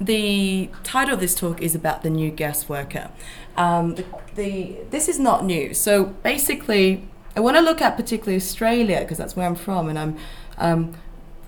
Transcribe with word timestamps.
the 0.00 0.70
title 0.82 1.14
of 1.14 1.20
this 1.20 1.34
talk 1.34 1.62
is 1.62 1.74
about 1.74 2.02
the 2.02 2.10
new 2.10 2.30
guest 2.30 2.68
worker. 2.68 3.10
Um, 3.56 3.94
the, 3.94 4.04
the, 4.34 4.76
this 4.90 5.08
is 5.08 5.18
not 5.18 5.44
new. 5.44 5.72
So 5.74 6.06
basically, 6.22 7.08
I 7.34 7.40
want 7.40 7.56
to 7.56 7.62
look 7.62 7.80
at 7.80 7.96
particularly 7.96 8.36
Australia 8.36 9.00
because 9.00 9.18
that's 9.18 9.36
where 9.36 9.46
I'm 9.46 9.54
from, 9.54 9.88
and 9.88 9.98
I'm 9.98 10.18
um, 10.58 10.94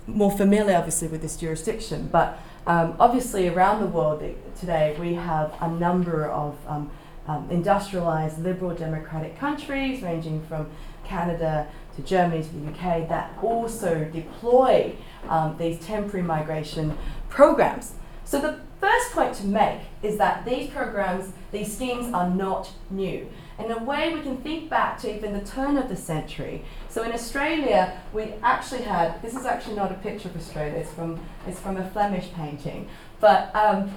more 0.07 0.31
familiar, 0.31 0.75
obviously, 0.75 1.07
with 1.07 1.21
this 1.21 1.37
jurisdiction. 1.37 2.09
But 2.11 2.39
um, 2.65 2.95
obviously, 2.99 3.47
around 3.47 3.81
the 3.81 3.87
world 3.87 4.23
today, 4.59 4.95
we 4.99 5.13
have 5.13 5.53
a 5.61 5.69
number 5.69 6.25
of 6.25 6.57
um, 6.67 6.91
um, 7.27 7.47
industrialized 7.51 8.43
liberal 8.43 8.75
democratic 8.75 9.37
countries, 9.37 10.01
ranging 10.01 10.43
from 10.47 10.67
Canada 11.03 11.67
to 11.95 12.01
Germany 12.01 12.43
to 12.43 12.49
the 12.49 12.71
UK, 12.71 13.07
that 13.09 13.37
also 13.41 14.09
deploy 14.11 14.95
um, 15.27 15.55
these 15.57 15.79
temporary 15.85 16.25
migration 16.25 16.97
programs. 17.29 17.93
So 18.29 18.39
the 18.39 18.59
first 18.79 19.11
point 19.13 19.33
to 19.37 19.47
make 19.47 19.79
is 20.03 20.19
that 20.19 20.45
these 20.45 20.69
programs, 20.69 21.33
these 21.51 21.75
schemes 21.75 22.13
are 22.13 22.29
not 22.29 22.71
new. 22.91 23.27
In 23.57 23.71
a 23.71 23.83
way, 23.83 24.13
we 24.13 24.21
can 24.21 24.37
think 24.37 24.69
back 24.69 24.99
to 24.99 25.15
even 25.15 25.33
the 25.33 25.43
turn 25.43 25.77
of 25.77 25.89
the 25.89 25.95
century. 25.95 26.63
So 26.89 27.01
in 27.01 27.11
Australia, 27.11 27.99
we 28.13 28.33
actually 28.43 28.83
had 28.83 29.19
this 29.23 29.35
is 29.35 29.47
actually 29.47 29.77
not 29.77 29.91
a 29.91 29.95
picture 29.95 30.29
of 30.29 30.37
Australia. 30.37 30.73
It's 30.73 30.91
from 30.91 31.19
it's 31.47 31.59
from 31.59 31.77
a 31.77 31.89
Flemish 31.89 32.31
painting. 32.33 32.87
But 33.19 33.49
um, 33.55 33.95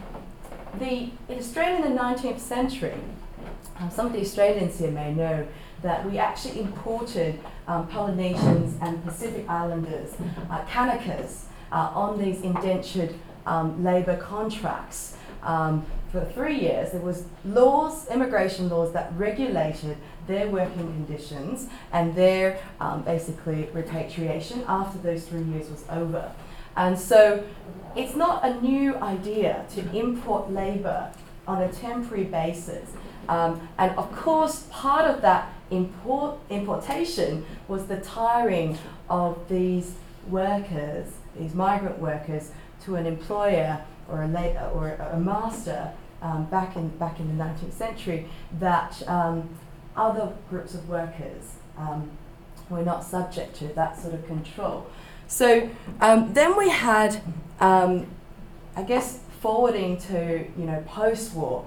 the 0.79 1.11
in 1.29 1.39
Australia 1.39 1.85
in 1.85 1.95
the 1.95 2.01
19th 2.01 2.41
century, 2.41 2.95
uh, 3.79 3.91
some 3.91 4.07
of 4.07 4.15
the 4.15 4.23
Australians 4.23 4.79
here 4.79 4.93
may 4.93 5.13
know 5.13 5.47
that 5.83 6.11
we 6.11 6.17
actually 6.17 6.59
imported 6.59 7.39
um, 7.69 7.87
Polynesians 7.87 8.79
and 8.81 9.05
Pacific 9.05 9.47
Islanders, 9.47 10.15
uh, 10.49 10.65
Kanakas, 10.65 11.43
uh, 11.71 11.93
on 11.95 12.19
these 12.19 12.41
indentured 12.41 13.15
um, 13.47 13.83
labour 13.85 14.17
contracts. 14.17 15.17
Um, 15.43 15.85
for 16.11 16.25
three 16.27 16.61
years, 16.61 16.93
there 16.93 17.01
was 17.01 17.25
laws, 17.45 18.09
immigration 18.11 18.69
laws 18.69 18.93
that 18.93 19.13
regulated 19.17 19.97
their 20.27 20.47
working 20.49 20.93
conditions 20.93 21.69
and 21.91 22.15
their 22.15 22.61
um, 22.81 23.03
basically 23.03 23.69
repatriation 23.73 24.63
after 24.69 24.99
those 24.99 25.27
three 25.27 25.43
years 25.43 25.71
was 25.71 25.85
over. 25.91 26.31
And 26.77 26.99
so 26.99 27.45
it's 27.97 28.15
not 28.15 28.45
a 28.45 28.61
new 28.61 28.97
idea 28.97 29.65
to 29.75 29.97
import 29.97 30.53
labour 30.53 31.11
on 31.47 31.63
a 31.63 31.73
temporary 31.73 32.25
basis. 32.25 32.91
Um, 33.29 33.69
and 33.79 33.97
of 33.97 34.15
course, 34.15 34.67
part 34.71 35.07
of 35.07 35.23
that 35.23 35.53
import, 35.71 36.39
importation 36.51 37.45
was 37.69 37.87
the 37.87 37.97
tiring 38.01 38.79
of 39.09 39.49
these 39.49 39.95
workers, 40.29 41.13
these 41.39 41.55
migrant 41.55 41.99
workers, 41.99 42.51
to 42.85 42.97
an 42.97 43.07
employer 43.07 43.83
or 44.09 44.23
a, 44.23 44.29
la- 44.29 44.69
or 44.71 44.89
a 44.89 45.19
master 45.19 45.93
um, 46.21 46.45
back, 46.47 46.77
in, 46.77 46.89
back 46.99 47.19
in 47.19 47.37
the 47.37 47.45
19th 47.45 47.73
century 47.73 48.29
that 48.59 49.03
um, 49.09 49.49
other 49.97 50.33
groups 50.49 50.75
of 50.75 50.89
workers 50.89 51.55
um, 51.77 52.11
were 52.71 52.83
not 52.83 53.05
subject 53.05 53.57
to 53.57 53.69
that 53.69 54.01
sort 54.01 54.15
of 54.15 54.27
control. 54.27 54.87
So 55.27 55.69
um, 56.01 56.33
then 56.35 56.57
we 56.57 56.69
had, 56.69 57.23
um, 57.61 58.07
I 58.77 58.83
guess, 58.83 59.21
forwarding 59.41 59.97
to 59.99 60.47
you 60.57 60.65
know 60.65 60.85
post-war, 60.87 61.67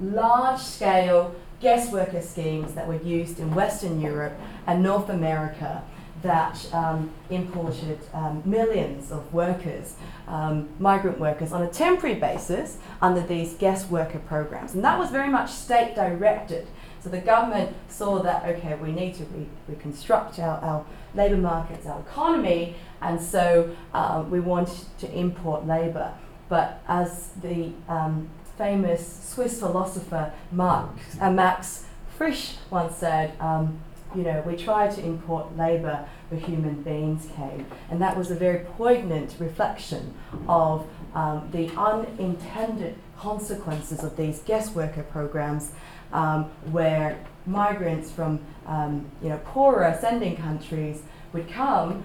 large-scale 0.00 1.34
guest 1.60 1.92
worker 1.92 2.22
schemes 2.22 2.74
that 2.74 2.86
were 2.88 3.00
used 3.02 3.38
in 3.38 3.54
Western 3.54 4.00
Europe 4.00 4.34
and 4.66 4.82
North 4.82 5.08
America 5.08 5.82
that 6.24 6.68
um, 6.74 7.10
imported 7.30 7.98
um, 8.12 8.42
millions 8.44 9.12
of 9.12 9.32
workers, 9.32 9.94
um, 10.26 10.68
migrant 10.78 11.20
workers, 11.20 11.52
on 11.52 11.62
a 11.62 11.68
temporary 11.68 12.16
basis 12.16 12.78
under 13.00 13.20
these 13.20 13.54
guest 13.54 13.90
worker 13.90 14.18
programs. 14.18 14.74
And 14.74 14.82
that 14.84 14.98
was 14.98 15.10
very 15.10 15.28
much 15.28 15.50
state 15.50 15.94
directed. 15.94 16.66
So 17.00 17.10
the 17.10 17.20
government 17.20 17.76
saw 17.88 18.22
that, 18.22 18.44
okay, 18.46 18.74
we 18.74 18.90
need 18.90 19.14
to 19.16 19.24
re- 19.24 19.46
reconstruct 19.68 20.38
our, 20.38 20.58
our 20.60 20.86
labour 21.14 21.36
markets, 21.36 21.86
our 21.86 22.00
economy, 22.00 22.76
and 23.02 23.20
so 23.20 23.76
uh, 23.92 24.24
we 24.28 24.40
want 24.40 24.86
to 24.98 25.12
import 25.12 25.66
labour. 25.66 26.14
But 26.48 26.82
as 26.88 27.28
the 27.42 27.72
um, 27.88 28.30
famous 28.56 29.06
Swiss 29.22 29.60
philosopher 29.60 30.32
Marx, 30.50 31.02
uh, 31.20 31.30
Max 31.30 31.84
Frisch 32.16 32.56
once 32.70 32.96
said, 32.96 33.34
um, 33.40 33.80
you 34.14 34.22
know, 34.22 34.42
we 34.46 34.56
tried 34.56 34.92
to 34.92 35.04
import 35.04 35.56
labour 35.56 36.06
where 36.28 36.40
human 36.40 36.82
beings 36.82 37.28
came. 37.36 37.66
And 37.90 38.00
that 38.00 38.16
was 38.16 38.30
a 38.30 38.34
very 38.34 38.60
poignant 38.60 39.36
reflection 39.38 40.14
of 40.48 40.86
um, 41.14 41.48
the 41.52 41.70
unintended 41.76 42.96
consequences 43.18 44.02
of 44.02 44.16
these 44.16 44.40
guest 44.40 44.74
worker 44.74 45.02
programs 45.02 45.72
um, 46.12 46.44
where 46.70 47.24
migrants 47.46 48.10
from, 48.10 48.40
um, 48.66 49.10
you 49.22 49.28
know, 49.28 49.40
poorer 49.44 49.84
ascending 49.84 50.36
countries 50.36 51.02
would 51.32 51.50
come 51.50 52.04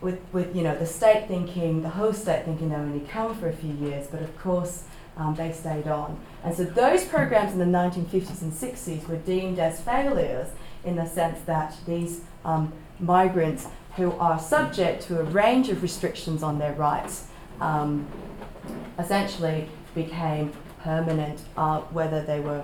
with, 0.00 0.20
with 0.32 0.54
you 0.54 0.62
know 0.62 0.76
the 0.78 0.86
state 0.86 1.26
thinking, 1.26 1.82
the 1.82 1.88
whole 1.88 2.12
state 2.12 2.44
thinking 2.44 2.68
they 2.68 2.76
only 2.76 3.04
come 3.06 3.34
for 3.34 3.48
a 3.48 3.52
few 3.52 3.74
years, 3.74 4.06
but 4.06 4.22
of 4.22 4.38
course 4.38 4.84
um, 5.18 5.34
they 5.34 5.52
stayed 5.52 5.86
on. 5.86 6.18
And 6.44 6.56
so 6.56 6.64
those 6.64 7.04
programs 7.04 7.52
in 7.52 7.58
the 7.58 7.64
1950s 7.64 8.42
and 8.42 8.52
60s 8.52 9.06
were 9.08 9.16
deemed 9.16 9.58
as 9.58 9.80
failures 9.80 10.48
in 10.84 10.96
the 10.96 11.06
sense 11.06 11.40
that 11.42 11.76
these 11.86 12.22
um, 12.44 12.72
migrants 13.00 13.66
who 13.96 14.12
are 14.12 14.38
subject 14.38 15.02
to 15.02 15.20
a 15.20 15.24
range 15.24 15.68
of 15.68 15.82
restrictions 15.82 16.42
on 16.42 16.58
their 16.58 16.72
rights 16.74 17.26
um, 17.60 18.06
essentially 18.98 19.68
became 19.94 20.52
permanent, 20.82 21.40
uh, 21.56 21.80
whether 21.80 22.22
they 22.22 22.38
were 22.38 22.62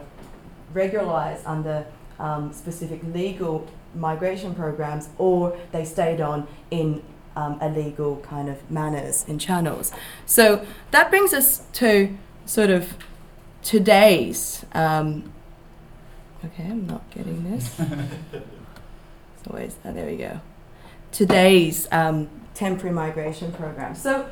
regularized 0.72 1.44
under 1.44 1.84
um, 2.20 2.52
specific 2.52 3.00
legal 3.12 3.68
migration 3.94 4.54
programs 4.54 5.08
or 5.18 5.56
they 5.72 5.84
stayed 5.84 6.20
on 6.20 6.46
in 6.70 7.02
um, 7.36 7.60
illegal 7.60 8.16
kind 8.18 8.48
of 8.48 8.70
manners 8.70 9.24
in 9.26 9.38
channels. 9.38 9.92
So 10.26 10.64
that 10.92 11.10
brings 11.10 11.32
us 11.32 11.66
to 11.74 12.16
sort 12.46 12.70
of 12.70 12.94
today's. 13.62 14.64
Um, 14.72 15.32
okay, 16.44 16.64
I'm 16.64 16.86
not 16.86 17.08
getting 17.10 17.50
this. 17.50 17.70
so 17.72 17.86
where's 19.46 19.74
that? 19.76 19.94
There 19.94 20.06
we 20.06 20.16
go. 20.16 20.40
Today's 21.12 21.88
um, 21.92 22.28
temporary 22.54 22.94
migration 22.94 23.52
program. 23.52 23.94
So 23.94 24.28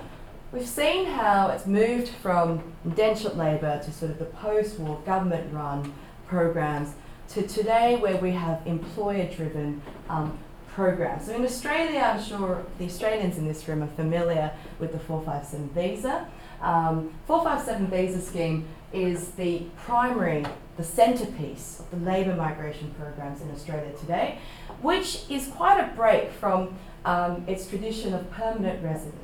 we've 0.53 0.67
seen 0.67 1.07
how 1.07 1.49
it's 1.49 1.67
moved 1.67 2.09
from 2.09 2.63
indentured 2.85 3.37
labour 3.37 3.81
to 3.85 3.93
sort 3.93 4.11
of 4.11 4.19
the 4.19 4.27
post-war 4.27 5.01
government-run 5.07 5.93
programs 6.27 6.95
to 7.31 7.47
today 7.47 7.97
where 7.97 8.17
we 8.17 8.33
have 8.33 8.67
employer-driven 8.67 9.81
um, 10.09 10.39
programs. 10.75 11.27
So 11.27 11.35
in 11.35 11.45
Australia, 11.45 12.01
I'm 12.01 12.23
sure 12.23 12.65
the 12.79 12.85
Australians 12.87 13.39
in 13.39 13.47
this 13.47 13.67
room 13.69 13.83
are 13.83 13.89
familiar 13.89 14.53
with 14.79 14.93
the 14.93 14.99
457 14.99 15.69
visa. 15.71 16.27
Um, 16.63 17.13
457 17.27 17.89
visa 17.89 18.21
scheme 18.21 18.69
is 18.93 19.31
the 19.31 19.65
primary, 19.77 20.47
the 20.77 20.85
centrepiece 20.85 21.81
of 21.81 21.91
the 21.91 21.97
labour 22.07 22.35
migration 22.37 22.95
programs 22.99 23.43
in 23.43 23.51
Australia 23.51 23.93
today, 23.99 24.39
which 24.81 25.25
is 25.29 25.49
quite 25.49 25.81
a 25.81 25.95
break 25.95 26.31
from 26.31 26.77
um, 27.05 27.45
its 27.49 27.67
tradition 27.67 28.15
of 28.15 28.31
permanent 28.31 28.83
resident. 28.83 29.19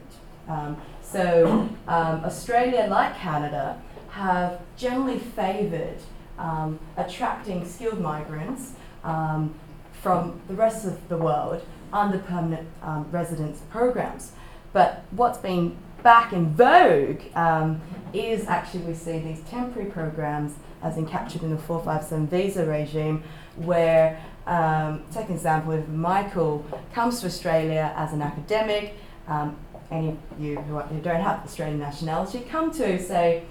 Um, 0.48 0.76
so 1.00 1.68
um, 1.86 2.24
Australia, 2.24 2.86
like 2.90 3.16
Canada, 3.16 3.80
have 4.10 4.60
generally 4.76 5.18
favoured 5.18 5.98
um, 6.38 6.80
attracting 6.96 7.66
skilled 7.66 8.00
migrants 8.00 8.72
um, 9.04 9.54
from 9.92 10.40
the 10.48 10.54
rest 10.54 10.86
of 10.86 11.08
the 11.08 11.16
world 11.16 11.64
under 11.92 12.18
permanent 12.18 12.68
residence 13.10 13.60
programs. 13.70 14.32
But 14.72 15.04
what's 15.10 15.38
been 15.38 15.76
back 16.08 16.32
in 16.32 16.48
vogue 16.54 17.20
um, 17.34 17.78
is 18.14 18.46
actually 18.46 18.80
we 18.80 18.94
see 18.94 19.18
these 19.18 19.40
temporary 19.40 19.90
programs 19.90 20.54
as 20.82 20.96
encaptured 20.96 21.42
in 21.42 21.50
the 21.50 21.58
457 21.58 22.26
visa 22.28 22.64
regime 22.64 23.22
where 23.56 24.18
um, 24.46 25.04
take 25.12 25.28
an 25.28 25.34
example 25.34 25.72
if 25.72 25.86
Michael 25.88 26.64
comes 26.94 27.20
to 27.20 27.26
Australia 27.26 27.92
as 27.94 28.14
an 28.14 28.22
academic 28.22 28.94
um, 29.26 29.54
any 29.90 30.08
of 30.08 30.16
you 30.40 30.56
who, 30.60 30.76
are, 30.76 30.84
who, 30.84 30.98
don't 31.02 31.20
have 31.20 31.44
Australian 31.44 31.78
nationality 31.78 32.40
come 32.48 32.72
to 32.72 32.98
say 32.98 33.42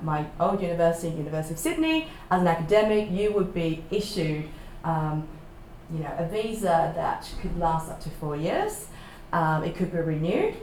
my 0.00 0.24
old 0.38 0.62
university, 0.62 1.08
University 1.08 1.54
of 1.54 1.58
Sydney, 1.58 2.06
as 2.30 2.42
an 2.42 2.46
academic 2.46 3.10
you 3.10 3.32
would 3.32 3.52
be 3.52 3.82
issued 3.90 4.44
um, 4.84 5.26
you 5.92 5.98
know, 5.98 6.14
a 6.16 6.28
visa 6.28 6.92
that 6.94 7.28
could 7.42 7.58
last 7.58 7.90
up 7.90 8.00
to 8.02 8.08
four 8.08 8.36
years. 8.36 8.86
Um, 9.32 9.64
it 9.64 9.74
could 9.74 9.90
be 9.90 9.98
renewed. 9.98 10.54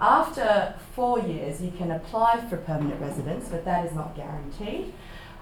After 0.00 0.74
four 0.94 1.18
years, 1.20 1.60
you 1.60 1.72
can 1.72 1.90
apply 1.90 2.40
for 2.48 2.56
permanent 2.56 3.00
residence, 3.00 3.48
but 3.48 3.64
that 3.64 3.84
is 3.86 3.92
not 3.92 4.14
guaranteed. 4.14 4.92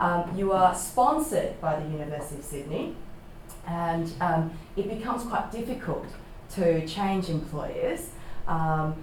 Um, 0.01 0.33
you 0.37 0.53
are 0.53 0.75
sponsored 0.75 1.61
by 1.61 1.79
the 1.79 1.89
University 1.89 2.39
of 2.39 2.45
Sydney, 2.45 2.97
and 3.67 4.11
um, 4.21 4.51
it 4.77 4.89
becomes 4.89 5.25
quite 5.25 5.51
difficult 5.53 6.07
to 6.55 6.87
change 6.87 7.29
employers. 7.29 8.11
Um, 8.47 8.95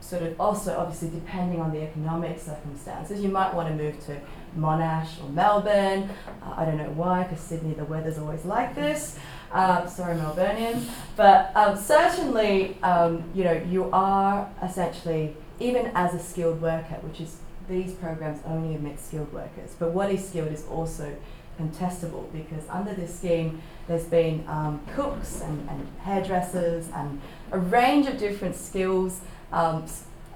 sort 0.00 0.22
of 0.22 0.38
also 0.38 0.76
obviously 0.76 1.08
depending 1.08 1.60
on 1.60 1.72
the 1.72 1.82
economic 1.82 2.38
circumstances, 2.38 3.22
you 3.22 3.28
might 3.30 3.54
want 3.54 3.68
to 3.68 3.74
move 3.74 3.98
to 4.04 4.20
Monash 4.56 5.22
or 5.22 5.30
Melbourne. 5.30 6.10
Uh, 6.42 6.54
I 6.56 6.64
don't 6.66 6.76
know 6.76 6.90
why, 6.90 7.22
because 7.22 7.40
Sydney 7.40 7.72
the 7.74 7.84
weather's 7.86 8.18
always 8.18 8.44
like 8.44 8.74
this. 8.74 9.18
Uh, 9.54 9.86
sorry, 9.86 10.16
Melburnians, 10.16 10.84
but 11.14 11.52
um, 11.54 11.76
certainly, 11.76 12.76
um, 12.82 13.22
you 13.36 13.44
know, 13.44 13.52
you 13.52 13.88
are 13.92 14.50
essentially 14.60 15.36
even 15.60 15.92
as 15.94 16.12
a 16.12 16.18
skilled 16.18 16.60
worker, 16.60 16.96
which 17.02 17.20
is 17.20 17.36
these 17.68 17.92
programs 17.92 18.40
only 18.44 18.74
admit 18.74 18.98
skilled 18.98 19.32
workers. 19.32 19.76
But 19.78 19.92
what 19.92 20.10
is 20.10 20.28
skilled 20.28 20.50
is 20.50 20.66
also 20.66 21.16
contestable 21.56 22.30
because 22.32 22.68
under 22.68 22.94
this 22.94 23.16
scheme, 23.16 23.62
there's 23.86 24.06
been 24.06 24.44
um, 24.48 24.80
cooks 24.92 25.40
and, 25.40 25.68
and, 25.70 25.86
hairdressers 26.00 26.88
and 26.92 27.20
a 27.52 27.58
range 27.58 28.08
of 28.08 28.18
different 28.18 28.56
skills 28.56 29.20
um, 29.52 29.86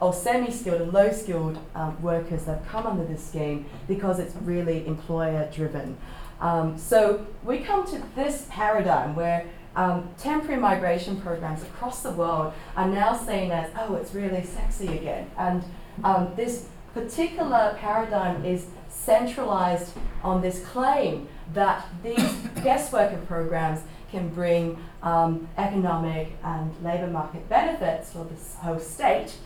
or 0.00 0.12
semi-skilled 0.12 0.80
and 0.80 0.92
low-skilled 0.92 1.58
um, 1.74 2.00
workers 2.00 2.44
that 2.44 2.58
have 2.58 2.68
come 2.68 2.86
under 2.86 3.04
this 3.04 3.26
scheme 3.26 3.66
because 3.88 4.20
it's 4.20 4.36
really 4.36 4.86
employer-driven. 4.86 5.98
Um, 6.40 6.78
so 6.78 7.26
we 7.44 7.58
come 7.58 7.86
to 7.86 8.02
this 8.14 8.46
paradigm 8.50 9.14
where 9.14 9.46
um, 9.76 10.08
temporary 10.18 10.60
migration 10.60 11.20
programs 11.20 11.62
across 11.62 12.02
the 12.02 12.10
world 12.10 12.52
are 12.76 12.88
now 12.88 13.16
seen 13.16 13.50
as, 13.50 13.70
oh, 13.78 13.94
it's 13.96 14.14
really 14.14 14.44
sexy 14.44 14.88
again. 14.88 15.30
And 15.36 15.64
um, 16.02 16.32
this 16.36 16.66
particular 16.94 17.76
paradigm 17.78 18.44
is 18.44 18.66
centralized 18.88 19.92
on 20.22 20.40
this 20.40 20.64
claim 20.64 21.28
that 21.54 21.86
these 22.02 22.32
guest 22.62 22.92
worker 22.92 23.20
programs 23.26 23.80
can 24.10 24.28
bring 24.30 24.82
um, 25.02 25.48
economic 25.58 26.32
and 26.42 26.74
labour 26.82 27.06
market 27.06 27.48
benefits 27.48 28.12
for 28.12 28.24
the 28.24 28.34
host 28.60 28.94
state, 28.94 29.36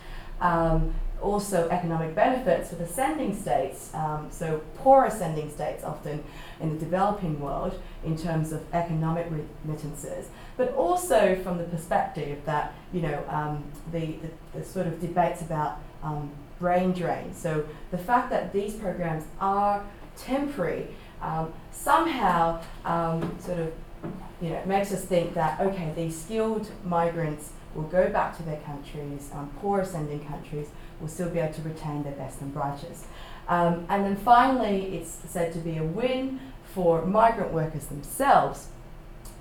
um, 0.41 0.95
also 1.23 1.69
economic 1.71 2.15
benefits 2.15 2.71
for 2.71 2.77
the 2.77 2.87
sending 2.87 3.35
states, 3.41 3.93
um, 3.95 4.29
so 4.31 4.63
poorer 4.77 5.11
sending 5.11 5.51
states 5.51 5.85
often 5.85 6.23
in 6.61 6.71
the 6.73 6.79
developing 6.79 7.41
world 7.41 7.81
in 8.05 8.17
terms 8.17 8.53
of 8.53 8.63
economic 8.75 9.27
remittances, 9.65 10.29
but 10.57 10.75
also 10.75 11.37
from 11.43 11.59
the 11.59 11.65
perspective 11.65 12.39
that, 12.45 12.75
you 12.93 13.01
know, 13.01 13.25
um, 13.29 13.65
the, 13.93 14.17
the, 14.53 14.59
the, 14.59 14.65
sort 14.65 14.87
of 14.87 15.01
debates 15.01 15.41
about 15.43 15.79
um, 16.03 16.31
brain 16.59 16.93
drain. 16.93 17.35
So 17.35 17.67
the 17.91 17.99
fact 17.99 18.31
that 18.31 18.53
these 18.53 18.75
programs 18.75 19.25
are 19.41 19.85
temporary 20.17 20.89
um, 21.23 21.53
somehow 21.71 22.61
um, 22.85 23.37
sort 23.39 23.61
of 23.61 23.73
you 24.41 24.51
know, 24.51 24.61
makes 24.67 24.93
us 24.93 25.05
think 25.05 25.35
that, 25.35 25.61
okay, 25.61 25.93
these 25.95 26.21
skilled 26.21 26.69
migrants 26.85 27.53
will 27.75 27.85
go 27.85 28.09
back 28.11 28.37
to 28.37 28.43
their 28.43 28.61
countries, 28.61 29.31
um, 29.33 29.51
poorer 29.61 29.85
sending 29.85 30.25
countries 30.25 30.69
will 31.01 31.09
still 31.09 31.31
be 31.31 31.39
able 31.39 31.55
to 31.55 31.63
retain 31.63 32.03
their 32.03 32.13
best 32.13 32.41
and 32.41 32.53
brightest. 32.53 33.07
Um, 33.49 33.87
and 33.89 34.05
then 34.05 34.17
finally, 34.17 34.97
it's 34.97 35.19
said 35.27 35.53
to 35.55 35.59
be 35.59 35.77
a 35.77 35.85
win 35.85 36.41
for 36.75 37.05
migrant 37.05 37.53
workers 37.53 37.87
themselves 37.87 38.69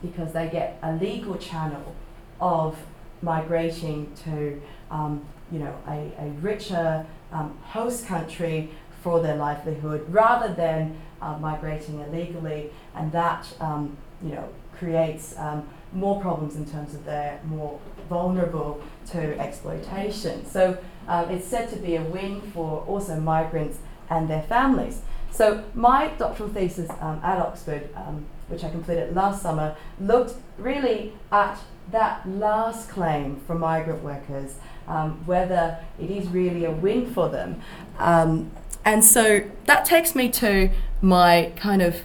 because 0.02 0.34
they 0.34 0.50
get 0.50 0.80
a 0.82 0.94
legal 0.94 1.36
channel 1.36 1.96
of 2.40 2.78
migrating 3.22 4.12
to 4.24 4.60
um, 4.90 5.24
you 5.52 5.60
know, 5.60 5.76
a, 5.88 6.12
a 6.20 6.30
richer 6.42 7.06
um, 7.32 7.58
host 7.64 8.06
country 8.08 8.70
for 9.04 9.22
their 9.22 9.36
livelihood 9.36 10.06
rather 10.10 10.54
than 10.54 10.98
uh, 11.22 11.38
migrating 11.38 12.00
illegally, 12.00 12.72
and 12.96 13.12
that 13.12 13.48
um, 13.60 13.98
you 14.24 14.30
know 14.30 14.48
creates 14.78 15.38
um, 15.38 15.68
more 15.94 16.22
problems 16.22 16.56
in 16.56 16.66
terms 16.66 16.94
of 16.94 17.06
they're 17.06 17.40
more 17.46 17.80
vulnerable 18.10 18.82
to 19.12 19.40
exploitation. 19.40 20.46
So 20.46 20.78
um, 21.08 21.30
it's 21.30 21.48
said 21.48 21.70
to 21.70 21.78
be 21.78 21.96
a 21.96 22.02
win 22.02 22.42
for 22.54 22.82
also 22.88 23.20
migrants 23.20 23.80
and 24.10 24.30
their 24.30 24.44
families. 24.44 25.02
So 25.32 25.64
my 25.74 26.10
doctoral 26.18 26.50
thesis 26.50 26.90
um, 27.00 27.22
at 27.24 27.40
Oxford, 27.40 27.90
um, 27.96 28.26
which 28.48 28.64
I 28.64 28.70
completed 28.70 29.16
last 29.16 29.42
summer, 29.42 29.76
looked 30.00 30.36
really 30.58 31.14
at 31.32 31.58
that 31.92 32.28
last 32.28 32.90
claim 32.90 33.40
for 33.48 33.56
migrant 33.56 34.04
workers, 34.04 34.56
um, 34.88 35.26
whether 35.26 35.80
it 36.00 36.12
is 36.12 36.28
really 36.28 36.66
a 36.66 36.72
win 36.72 37.14
for 37.14 37.30
them. 37.30 37.62
Um, 37.98 38.52
and 38.84 39.04
so 39.06 39.50
that 39.66 39.86
takes 39.86 40.16
me 40.16 40.30
to 40.30 40.70
my 41.02 41.52
kind 41.56 41.82
of 41.82 42.04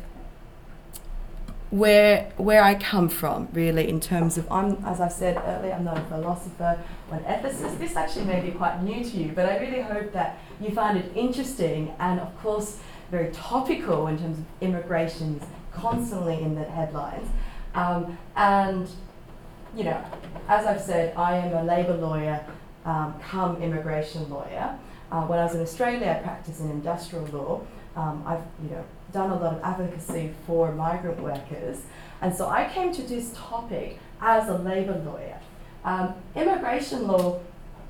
where 1.71 2.33
where 2.37 2.63
I 2.63 2.75
come 2.75 3.09
from, 3.09 3.49
really, 3.53 3.89
in 3.89 4.01
terms 4.01 4.39
of 4.39 4.51
I'm 4.51 4.85
as 4.85 5.01
I 5.01 5.09
said 5.09 5.37
earlier, 5.45 5.73
I'm 5.73 5.85
not 5.85 5.99
a 5.99 6.03
philosopher 6.03 6.81
or 7.11 7.17
an 7.17 7.25
ethicist. 7.25 7.79
This 7.79 7.97
actually 7.97 8.27
may 8.27 8.41
be 8.41 8.53
quite 8.53 8.83
new 8.83 9.03
to 9.03 9.17
you, 9.17 9.33
but 9.35 9.47
I 9.47 9.59
really 9.59 9.83
hope 9.83 10.13
that 10.13 10.39
you 10.61 10.71
find 10.71 10.97
it 10.97 11.11
interesting 11.17 11.93
and 11.99 12.21
of 12.21 12.39
course 12.41 12.79
very 13.11 13.31
topical 13.33 14.07
in 14.07 14.19
terms 14.19 14.39
of 14.39 14.45
immigration 14.61 15.37
is 15.37 15.49
constantly 15.73 16.41
in 16.43 16.55
the 16.55 16.65
headlines. 16.65 17.29
Um, 17.75 18.17
and 18.37 18.89
you 19.77 19.85
know, 19.85 20.03
as 20.49 20.67
I've 20.67 20.81
said, 20.81 21.17
I 21.17 21.37
am 21.37 21.53
a 21.53 21.65
labour 21.65 21.95
lawyer, 21.95 22.45
um, 22.85 23.15
come 23.21 23.61
immigration 23.61 24.29
lawyer. 24.31 24.79
Uh, 25.11 25.23
when 25.23 25.39
I 25.39 25.45
was 25.45 25.55
in 25.55 25.61
Australia, 25.61 26.17
I 26.19 26.23
practiced 26.23 26.61
in 26.61 26.71
industrial 26.71 27.27
law. 27.27 27.61
Um, 27.97 28.23
I've 28.27 28.43
you 28.63 28.71
know 28.71 28.85
done 29.17 29.31
a 29.31 29.39
lot 29.43 29.55
of 29.55 29.61
advocacy 29.63 30.35
for 30.47 30.73
migrant 30.73 31.21
workers, 31.21 31.79
and 32.21 32.35
so 32.39 32.49
I 32.49 32.69
came 32.75 32.93
to 32.93 33.03
this 33.03 33.33
topic 33.35 33.99
as 34.21 34.49
a 34.49 34.59
labour 34.59 34.99
lawyer. 35.11 35.39
Um, 35.85 36.15
immigration 36.35 37.07
law 37.07 37.41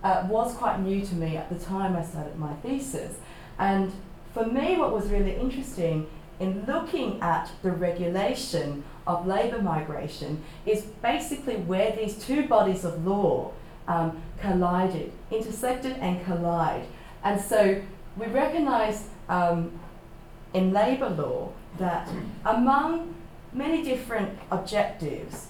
uh, 0.04 0.26
was 0.28 0.54
quite 0.54 0.80
new 0.80 1.04
to 1.04 1.14
me 1.14 1.36
at 1.36 1.48
the 1.48 1.58
time 1.72 1.96
I 1.96 2.04
started 2.04 2.36
my 2.38 2.54
thesis, 2.64 3.12
and 3.58 3.92
for 4.34 4.46
me, 4.46 4.76
what 4.76 4.92
was 4.92 5.08
really 5.08 5.34
interesting 5.34 6.06
in 6.38 6.64
looking 6.66 7.20
at 7.22 7.50
the 7.62 7.72
regulation 7.72 8.84
of 9.06 9.26
labour 9.26 9.62
migration 9.62 10.44
is 10.66 10.82
basically 11.10 11.56
where 11.56 11.90
these 11.96 12.14
two 12.22 12.46
bodies 12.46 12.84
of 12.84 13.06
law 13.06 13.50
um, 13.88 14.22
collided, 14.40 15.10
intersected 15.30 15.96
and 16.00 16.24
collide. 16.24 16.84
And 17.24 17.40
so 17.40 17.80
we 18.16 18.26
recognise 18.26 19.08
um, 19.28 19.72
in 20.56 20.72
labour 20.72 21.10
law 21.10 21.52
that 21.76 22.08
among 22.46 23.14
many 23.52 23.82
different 23.82 24.38
objectives, 24.50 25.48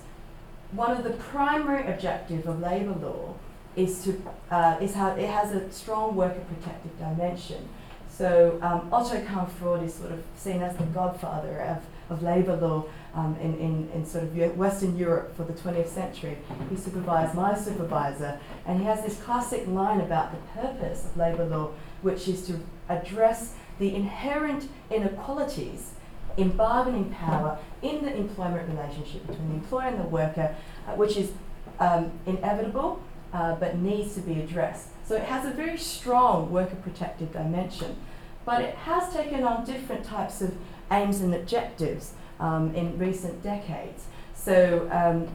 one 0.73 0.91
of 0.91 1.05
the 1.05 1.11
primary 1.11 1.87
objectives 1.87 2.44
of 2.44 2.61
labour 2.61 2.97
law 3.00 3.35
is 3.76 4.03
to 4.03 4.20
uh, 4.50 4.76
is 4.81 4.94
how 4.94 5.11
it 5.11 5.29
has 5.29 5.53
a 5.53 5.70
strong 5.70 6.17
worker 6.17 6.41
protective 6.41 6.99
dimension. 6.99 7.69
So 8.08 8.58
um, 8.62 8.88
Otto 8.93 9.23
Kahn-Freund 9.26 9.85
is 9.85 9.95
sort 9.95 10.11
of 10.11 10.25
seen 10.37 10.62
as 10.62 10.75
the 10.76 10.85
godfather 10.85 11.61
of, 11.61 11.83
of 12.11 12.23
labour 12.23 12.57
law 12.57 12.87
um, 13.14 13.37
in, 13.42 13.54
in, 13.59 13.90
in 13.95 14.07
sort 14.07 14.25
of 14.25 14.57
Western 14.57 14.97
Europe 14.97 15.37
for 15.37 15.45
the 15.45 15.52
20th 15.52 15.88
century. 15.88 16.38
He 16.71 16.76
supervised 16.76 17.35
my 17.35 17.54
supervisor, 17.54 18.40
and 18.64 18.81
he 18.81 18.87
has 18.87 19.02
this 19.04 19.21
classic 19.21 19.66
line 19.69 20.00
about 20.00 20.33
the 20.33 20.61
purpose 20.61 21.04
of 21.04 21.16
labour 21.19 21.45
law, 21.45 21.73
which 22.00 22.26
is 22.26 22.47
to 22.47 22.59
address 22.88 23.52
the 23.78 23.95
inherent 23.95 24.68
inequalities 24.90 25.92
in 26.37 26.50
bargaining 26.50 27.11
power 27.11 27.59
in 27.83 28.04
the 28.04 28.14
employment 28.14 28.68
relationship 28.68 29.26
between 29.26 29.49
the 29.49 29.54
employer 29.54 29.88
and 29.88 30.00
the 30.00 30.09
worker, 30.09 30.54
uh, 30.87 30.92
which 30.92 31.16
is 31.16 31.33
um, 31.80 32.11
inevitable 32.26 33.00
uh, 33.33 33.54
but 33.56 33.76
needs 33.78 34.14
to 34.14 34.21
be 34.21 34.40
addressed. 34.40 34.88
So 35.04 35.14
it 35.14 35.25
has 35.25 35.45
a 35.47 35.50
very 35.50 35.78
strong 35.78 36.50
worker 36.50 36.76
protective 36.76 37.33
dimension, 37.33 37.97
but 38.45 38.62
it 38.62 38.75
has 38.75 39.12
taken 39.12 39.45
on 39.45 39.64
different 39.64 40.04
types 40.04 40.40
of 40.40 40.54
aims 40.90 41.21
and 41.21 41.35
objectives 41.35 42.12
um, 42.40 42.75
in 42.75 42.99
recent 42.99 43.42
decades. 43.42 44.04
So, 44.35 44.88
um, 44.92 45.28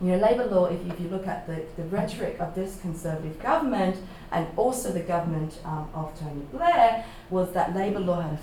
you 0.00 0.12
know, 0.12 0.18
labour 0.18 0.46
law, 0.46 0.66
if 0.66 0.84
you, 0.84 0.92
if 0.92 1.00
you 1.00 1.08
look 1.08 1.26
at 1.26 1.46
the, 1.46 1.62
the 1.76 1.84
rhetoric 1.84 2.38
of 2.40 2.54
this 2.54 2.80
Conservative 2.80 3.40
government 3.40 3.96
and 4.32 4.46
also 4.56 4.92
the 4.92 5.00
government 5.00 5.58
um, 5.64 5.88
of 5.94 6.18
Tony 6.18 6.42
Blair, 6.52 7.04
was 7.30 7.52
that 7.52 7.74
labour 7.74 8.00
law 8.00 8.20
had 8.20 8.32
an 8.32 8.38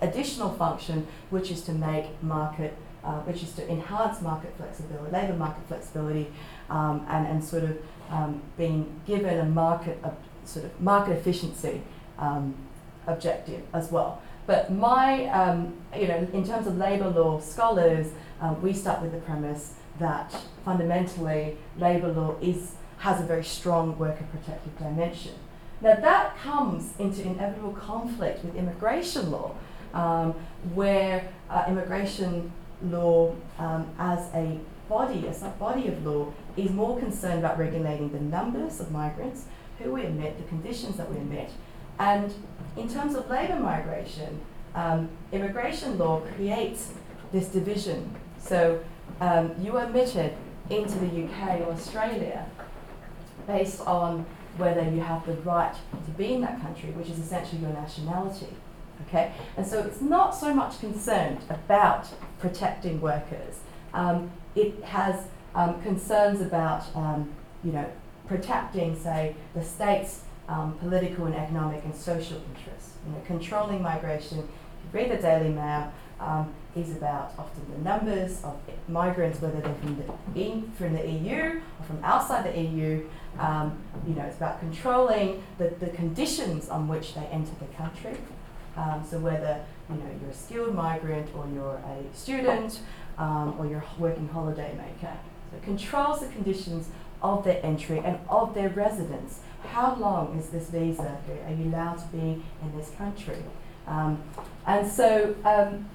additional 0.00 0.50
function, 0.50 1.06
which 1.30 1.50
is 1.50 1.62
to 1.62 1.72
make 1.72 2.22
market, 2.22 2.76
uh, 3.04 3.20
which 3.20 3.42
is 3.42 3.52
to 3.52 3.68
enhance 3.68 4.20
market 4.20 4.52
flexibility, 4.56 5.12
labour 5.12 5.34
market 5.34 5.66
flexibility, 5.66 6.28
um, 6.70 7.04
and, 7.08 7.26
and 7.26 7.44
sort 7.44 7.64
of 7.64 7.76
um, 8.10 8.42
being 8.56 9.00
given 9.06 9.38
a 9.38 9.44
market, 9.44 9.98
a 10.04 10.12
sort 10.46 10.64
of 10.64 10.80
market 10.80 11.12
efficiency 11.12 11.82
um, 12.18 12.54
objective 13.06 13.62
as 13.72 13.90
well. 13.90 14.22
But 14.46 14.72
my, 14.72 15.26
um, 15.26 15.74
you 15.96 16.08
know, 16.08 16.28
in 16.32 16.44
terms 16.44 16.66
of 16.66 16.76
labour 16.76 17.08
law 17.08 17.40
scholars, 17.40 18.08
uh, 18.40 18.54
we 18.60 18.72
start 18.72 19.00
with 19.00 19.12
the 19.12 19.18
premise 19.18 19.74
that 19.98 20.34
fundamentally 20.64 21.56
labour 21.78 22.12
law 22.12 22.36
is 22.40 22.72
has 23.02 23.20
a 23.20 23.24
very 23.24 23.42
strong 23.42 23.98
worker 23.98 24.24
protective 24.30 24.78
dimension. 24.78 25.32
Now 25.80 25.96
that 25.96 26.36
comes 26.38 26.94
into 27.00 27.22
inevitable 27.22 27.72
conflict 27.72 28.44
with 28.44 28.54
immigration 28.54 29.32
law, 29.32 29.56
um, 29.92 30.34
where 30.72 31.28
uh, 31.50 31.64
immigration 31.66 32.52
law 32.80 33.34
um, 33.58 33.90
as 33.98 34.32
a 34.34 34.60
body, 34.88 35.26
as 35.26 35.42
a 35.42 35.48
body 35.48 35.88
of 35.88 36.06
law, 36.06 36.32
is 36.56 36.70
more 36.70 36.96
concerned 36.96 37.40
about 37.40 37.58
regulating 37.58 38.12
the 38.12 38.20
numbers 38.20 38.78
of 38.78 38.92
migrants 38.92 39.46
who 39.80 39.90
we 39.92 40.04
admit, 40.04 40.38
the 40.38 40.44
conditions 40.44 40.96
that 40.96 41.10
we 41.10 41.16
admit. 41.16 41.50
And 41.98 42.32
in 42.76 42.88
terms 42.88 43.16
of 43.16 43.28
labour 43.28 43.58
migration, 43.58 44.40
um, 44.76 45.08
immigration 45.32 45.98
law 45.98 46.20
creates 46.36 46.92
this 47.32 47.48
division. 47.48 48.14
So 48.38 48.80
um, 49.20 49.56
you 49.60 49.76
are 49.76 49.86
admitted 49.86 50.34
into 50.70 51.00
the 51.00 51.24
UK 51.24 51.62
or 51.62 51.72
Australia 51.72 52.46
based 53.46 53.80
on 53.82 54.26
whether 54.56 54.82
you 54.82 55.00
have 55.00 55.24
the 55.26 55.34
right 55.38 55.74
to 56.04 56.10
be 56.12 56.34
in 56.34 56.40
that 56.42 56.60
country, 56.60 56.90
which 56.90 57.08
is 57.08 57.18
essentially 57.18 57.60
your 57.62 57.72
nationality. 57.72 58.48
Okay, 59.08 59.32
and 59.56 59.66
so 59.66 59.80
it's 59.80 60.00
not 60.00 60.30
so 60.34 60.54
much 60.54 60.78
concerned 60.78 61.38
about 61.48 62.08
protecting 62.38 63.00
workers. 63.00 63.58
Um, 63.94 64.30
it 64.54 64.82
has 64.84 65.26
um, 65.54 65.82
concerns 65.82 66.40
about, 66.40 66.84
um, 66.94 67.30
you 67.64 67.72
know, 67.72 67.86
protecting, 68.28 68.98
say, 68.98 69.34
the 69.54 69.64
state's 69.64 70.22
um, 70.48 70.78
political 70.78 71.26
and 71.26 71.34
economic 71.34 71.84
and 71.84 71.94
social 71.94 72.40
interests. 72.54 72.96
You 73.06 73.12
know, 73.12 73.20
controlling 73.26 73.82
migration. 73.82 74.38
If 74.38 74.44
you 74.44 75.00
read 75.00 75.10
the 75.10 75.20
Daily 75.20 75.50
Mail, 75.50 75.92
um, 76.20 76.54
is 76.74 76.96
about 76.96 77.34
often 77.38 77.62
the 77.70 77.78
numbers 77.78 78.42
of 78.44 78.58
migrants, 78.88 79.40
whether 79.40 79.60
they're 79.60 79.74
from 79.74 79.96
the, 79.96 80.40
in, 80.40 80.70
from 80.72 80.94
the 80.94 81.08
EU 81.08 81.60
or 81.78 81.86
from 81.86 82.02
outside 82.02 82.52
the 82.52 82.60
EU. 82.60 83.08
Um, 83.38 83.78
you 84.06 84.14
know, 84.14 84.22
it's 84.22 84.36
about 84.36 84.60
controlling 84.60 85.42
the, 85.58 85.68
the 85.80 85.88
conditions 85.88 86.68
on 86.68 86.88
which 86.88 87.14
they 87.14 87.24
enter 87.26 87.52
the 87.60 87.66
country. 87.76 88.16
Um, 88.76 89.04
so 89.08 89.18
whether 89.18 89.64
you 89.90 89.96
know 89.96 90.10
you're 90.20 90.30
a 90.30 90.34
skilled 90.34 90.74
migrant 90.74 91.28
or 91.36 91.46
you're 91.52 91.76
a 91.76 92.16
student 92.16 92.80
um, 93.18 93.54
or 93.58 93.66
you're 93.66 93.84
a 93.98 94.00
working 94.00 94.28
holiday 94.28 94.74
maker. 94.76 95.14
So 95.50 95.56
it 95.58 95.62
controls 95.62 96.20
the 96.20 96.28
conditions 96.28 96.88
of 97.22 97.44
their 97.44 97.64
entry 97.64 98.00
and 98.04 98.18
of 98.28 98.54
their 98.54 98.70
residence. 98.70 99.40
How 99.64 99.94
long 99.94 100.38
is 100.38 100.48
this 100.48 100.70
visa? 100.70 101.18
Are 101.46 101.52
you 101.52 101.68
allowed 101.68 101.98
to 101.98 102.06
be 102.06 102.42
in 102.62 102.76
this 102.76 102.90
country? 102.96 103.44
Um, 103.86 104.22
and 104.66 104.90
so 104.90 105.34
um, 105.44 105.88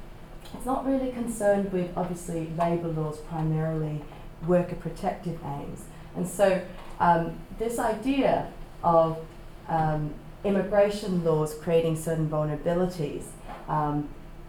it's 0.53 0.65
not 0.65 0.85
really 0.85 1.11
concerned 1.11 1.71
with 1.71 1.89
obviously 1.95 2.49
labour 2.57 2.89
laws 2.89 3.17
primarily 3.19 4.01
worker 4.45 4.75
protective 4.75 5.39
aims. 5.43 5.83
And 6.15 6.27
so 6.27 6.61
um, 6.99 7.37
this 7.59 7.79
idea 7.79 8.51
of 8.83 9.17
um, 9.67 10.13
immigration 10.43 11.23
laws 11.23 11.53
creating 11.55 11.95
certain 11.95 12.29
vulnerabilities 12.29 13.23
um, 13.67 14.07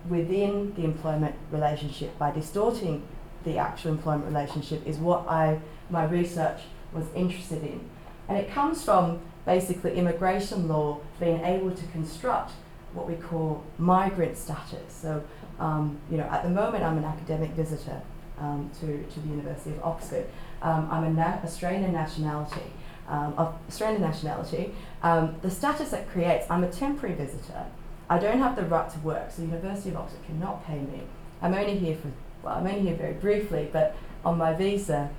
within 0.09 0.73
the 0.75 0.85
employment 0.85 1.35
relationship 1.51 2.17
by 2.19 2.31
distorting 2.31 3.03
the 3.45 3.59
actual 3.59 3.93
employment 3.93 4.27
relationship 4.27 4.87
is 4.87 4.99
what 4.99 5.27
I 5.29 5.61
my 5.91 6.05
research 6.05 6.61
was 6.93 7.07
interested 7.15 7.63
in. 7.63 7.81
And 8.29 8.37
it 8.37 8.51
comes 8.51 8.85
from 8.85 9.21
basically 9.47 9.95
immigration 9.95 10.69
law 10.69 11.01
being 11.19 11.43
able 11.45 11.71
to 11.71 11.87
construct 11.87 12.53
what 12.93 13.09
we 13.09 13.15
call 13.15 13.65
migrant 13.79 14.37
status. 14.37 14.93
So, 14.93 15.23
um, 15.59 15.99
you 16.11 16.17
know, 16.17 16.25
at 16.25 16.43
the 16.43 16.51
moment 16.51 16.85
I'm 16.85 16.99
an 16.99 17.05
academic 17.05 17.51
visitor 17.51 18.01
um, 18.39 18.71
to, 18.81 19.03
to 19.03 19.21
the 19.21 19.29
University 19.29 19.71
of 19.71 19.83
Oxford. 19.85 20.27
Um, 20.63 20.89
I'm 20.91 21.05
an 21.05 21.17
na- 21.17 21.39
Australian 21.45 21.93
nationality, 21.93 22.73
um, 23.09 23.35
of 23.37 23.57
Australian 23.69 24.03
nationality. 24.03 24.75
Um, 25.03 25.37
the 25.43 25.51
status 25.51 25.91
that 25.91 26.09
creates, 26.11 26.47
I'm 26.51 26.65
a 26.65 26.71
temporary 26.71 27.15
visitor. 27.15 27.67
I 28.11 28.19
don't 28.19 28.39
have 28.39 28.57
the 28.57 28.65
right 28.65 28.89
to 28.91 28.99
work, 29.01 29.31
so 29.31 29.43
the 29.43 29.49
University 29.49 29.91
of 29.91 29.97
Oxford 29.97 30.25
cannot 30.27 30.67
pay 30.67 30.79
me. 30.79 31.03
I'm 31.43 31.55
only 31.55 31.77
here 31.77 31.97
for, 31.97 32.11
well, 32.43 32.57
I'm 32.57 32.67
only 32.67 32.81
here 32.81 32.97
very 32.97 33.15
briefly, 33.15 33.69
but 33.73 33.97
on 34.25 34.39
my 34.39 34.55
visa, 34.55 35.11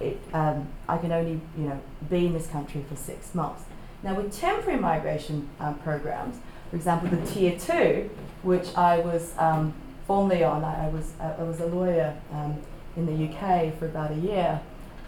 it, 0.00 0.18
um, 0.32 0.68
I 0.88 0.98
can 0.98 1.10
only, 1.12 1.40
you 1.56 1.64
know, 1.68 1.80
be 2.08 2.26
in 2.26 2.32
this 2.32 2.46
country 2.46 2.84
for 2.88 2.96
six 2.96 3.34
months. 3.34 3.64
Now, 4.02 4.14
with 4.14 4.32
temporary 4.32 4.78
migration 4.78 5.48
programs, 5.82 6.36
for 6.70 6.76
example, 6.76 7.08
the 7.08 7.24
Tier 7.26 7.58
2, 7.58 8.10
which 8.42 8.74
I 8.76 8.98
was 8.98 9.32
um, 9.38 9.74
formerly 10.06 10.44
on, 10.44 10.64
I, 10.64 10.86
I 10.86 10.88
was, 10.88 11.12
I 11.20 11.42
was 11.42 11.60
a 11.60 11.66
lawyer 11.66 12.16
um, 12.32 12.56
in 12.96 13.06
the 13.06 13.28
UK 13.28 13.76
for 13.78 13.86
about 13.86 14.12
a 14.12 14.16
year, 14.16 14.60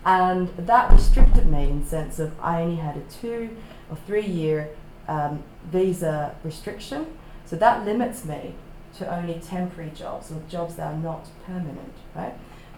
and 0.04 0.48
that 0.56 0.92
restricted 0.92 1.46
me 1.46 1.64
in 1.64 1.82
the 1.82 1.86
sense 1.86 2.18
of 2.18 2.32
I 2.40 2.62
only 2.62 2.76
had 2.76 2.96
a 2.96 3.02
two 3.20 3.56
or 3.90 3.96
three 4.06 4.26
year 4.26 4.70
um, 5.06 5.42
visa 5.70 6.34
restriction, 6.44 7.06
so 7.46 7.56
that 7.56 7.84
limits 7.84 8.24
me 8.24 8.54
to 8.98 9.14
only 9.14 9.34
temporary 9.34 9.90
jobs 9.90 10.30
or 10.30 10.42
jobs 10.48 10.76
that 10.76 10.92
are 10.92 10.98
not 10.98 11.28
permanent, 11.46 11.94
right? 12.14 12.34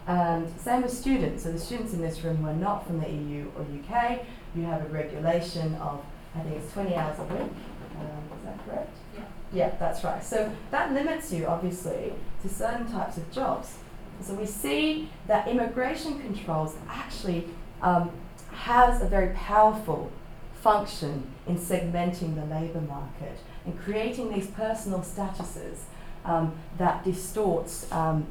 And 0.06 0.48
same 0.58 0.82
with 0.82 0.92
students. 0.92 1.44
So 1.44 1.52
the 1.52 1.58
students 1.58 1.92
in 1.92 2.00
this 2.00 2.22
room 2.22 2.38
who 2.38 2.48
are 2.48 2.54
not 2.54 2.86
from 2.86 3.00
the 3.00 3.08
EU 3.08 3.50
or 3.56 3.62
UK, 3.62 4.24
you 4.54 4.62
have 4.64 4.82
a 4.82 4.88
regulation 4.88 5.74
of, 5.76 6.04
I 6.34 6.40
think 6.40 6.56
it's 6.56 6.72
20 6.72 6.94
hours 6.94 7.18
a 7.18 7.24
week. 7.24 7.42
Um, 7.42 8.38
is 8.38 8.44
that 8.44 8.64
correct? 8.66 8.96
Yeah. 9.52 9.74
That's 9.78 10.04
right. 10.04 10.22
So 10.22 10.52
that 10.70 10.92
limits 10.92 11.32
you, 11.32 11.46
obviously, 11.46 12.12
to 12.42 12.48
certain 12.48 12.90
types 12.90 13.16
of 13.16 13.30
jobs. 13.32 13.76
So 14.22 14.34
we 14.34 14.46
see 14.46 15.08
that 15.26 15.48
immigration 15.48 16.20
controls 16.20 16.76
actually 16.88 17.48
um, 17.80 18.10
has 18.52 19.00
a 19.00 19.06
very 19.06 19.34
powerful 19.34 20.12
function 20.60 21.26
in 21.46 21.56
segmenting 21.56 22.34
the 22.34 22.44
labour 22.54 22.82
market 22.82 23.38
and 23.64 23.78
creating 23.80 24.32
these 24.32 24.46
personal 24.48 25.00
statuses 25.00 25.78
um, 26.24 26.54
that 26.76 27.02
distorts 27.02 27.90
um, 27.92 28.26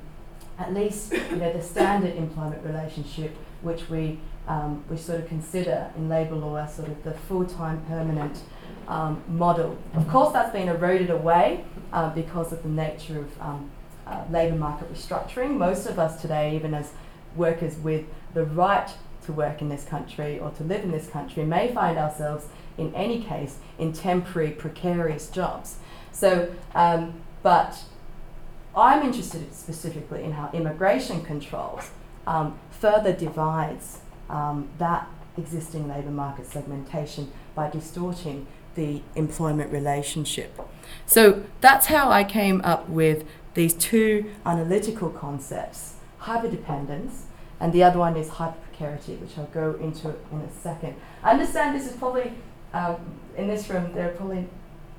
at 0.60 0.74
least 0.74 1.14
you 1.14 1.38
know 1.38 1.52
the 1.54 1.62
standard 1.62 2.16
employment 2.16 2.64
relationship 2.66 3.36
which 3.62 3.90
we 3.90 4.20
um, 4.48 4.84
we 4.90 4.98
sort 4.98 5.20
of 5.20 5.28
consider 5.28 5.92
in 5.96 6.10
labour 6.10 6.36
law 6.36 6.56
as 6.56 6.76
sort 6.76 6.88
of 6.88 7.04
the 7.04 7.14
full-time 7.14 7.86
permanent 7.88 8.42
um, 8.88 9.24
model. 9.28 9.78
Of 9.94 10.08
course, 10.08 10.34
that's 10.34 10.52
been 10.52 10.68
eroded 10.68 11.12
away 11.12 11.64
uh, 11.94 12.10
because 12.10 12.52
of 12.52 12.64
the 12.64 12.70
nature 12.70 13.20
of 13.20 13.42
um, 13.42 13.72
uh, 14.08 14.24
labour 14.32 14.56
market 14.56 14.92
restructuring. 14.92 15.52
Most 15.52 15.86
of 15.86 16.00
us 16.00 16.20
today, 16.20 16.56
even 16.56 16.74
as 16.74 16.94
workers 17.36 17.78
with 17.78 18.06
the 18.34 18.44
right 18.44 18.90
to 19.26 19.32
work 19.32 19.62
in 19.62 19.70
this 19.70 19.86
country 19.86 20.40
or 20.40 20.50
to 20.52 20.64
live 20.64 20.84
in 20.84 20.92
this 20.92 21.08
country, 21.08 21.46
may 21.46 21.72
find 21.72 22.00
ourselves, 22.00 22.48
in 22.76 22.94
any 22.96 23.22
case, 23.22 23.58
in 23.78 23.94
temporary, 23.94 24.50
precarious 24.50 25.30
jobs. 25.30 25.76
So, 26.12 26.52
um, 26.74 27.22
but 27.44 27.84
I'm 28.76 29.04
interested 29.04 29.54
specifically 29.54 30.24
in 30.24 30.34
how 30.34 30.50
immigration 30.54 31.22
controls 31.22 31.92
um, 32.28 32.60
further 32.72 33.14
divides 33.14 34.00
um, 34.30 34.70
that 34.78 35.08
existing 35.38 35.88
labour 35.88 36.12
market 36.12 36.46
segmentation 36.46 37.32
by 37.56 37.70
distorting 37.70 38.48
the 38.76 39.02
employment 39.16 39.72
relationship. 39.72 40.60
So 41.06 41.44
that's 41.62 41.88
how 41.88 42.12
I 42.12 42.24
came 42.24 42.62
up 42.64 42.88
with 42.88 43.26
these 43.56 43.74
two 43.74 44.32
analytical 44.46 45.10
concepts 45.10 45.96
hyperdependence, 46.22 47.24
and 47.60 47.74
the 47.74 47.84
other 47.84 48.00
one 48.00 48.16
is 48.16 48.30
hyperprecarity, 48.30 49.20
which 49.20 49.38
I'll 49.38 49.46
go 49.48 49.78
into 49.82 50.10
in 50.32 50.42
a 50.42 50.52
second. 50.52 50.96
I 51.24 51.32
understand 51.32 51.76
this 51.80 51.90
is 51.90 51.98
probably, 51.98 52.34
um, 52.74 52.98
in 53.38 53.48
this 53.48 53.70
room, 53.70 53.94
there 53.94 54.10
are 54.10 54.14
probably 54.14 54.48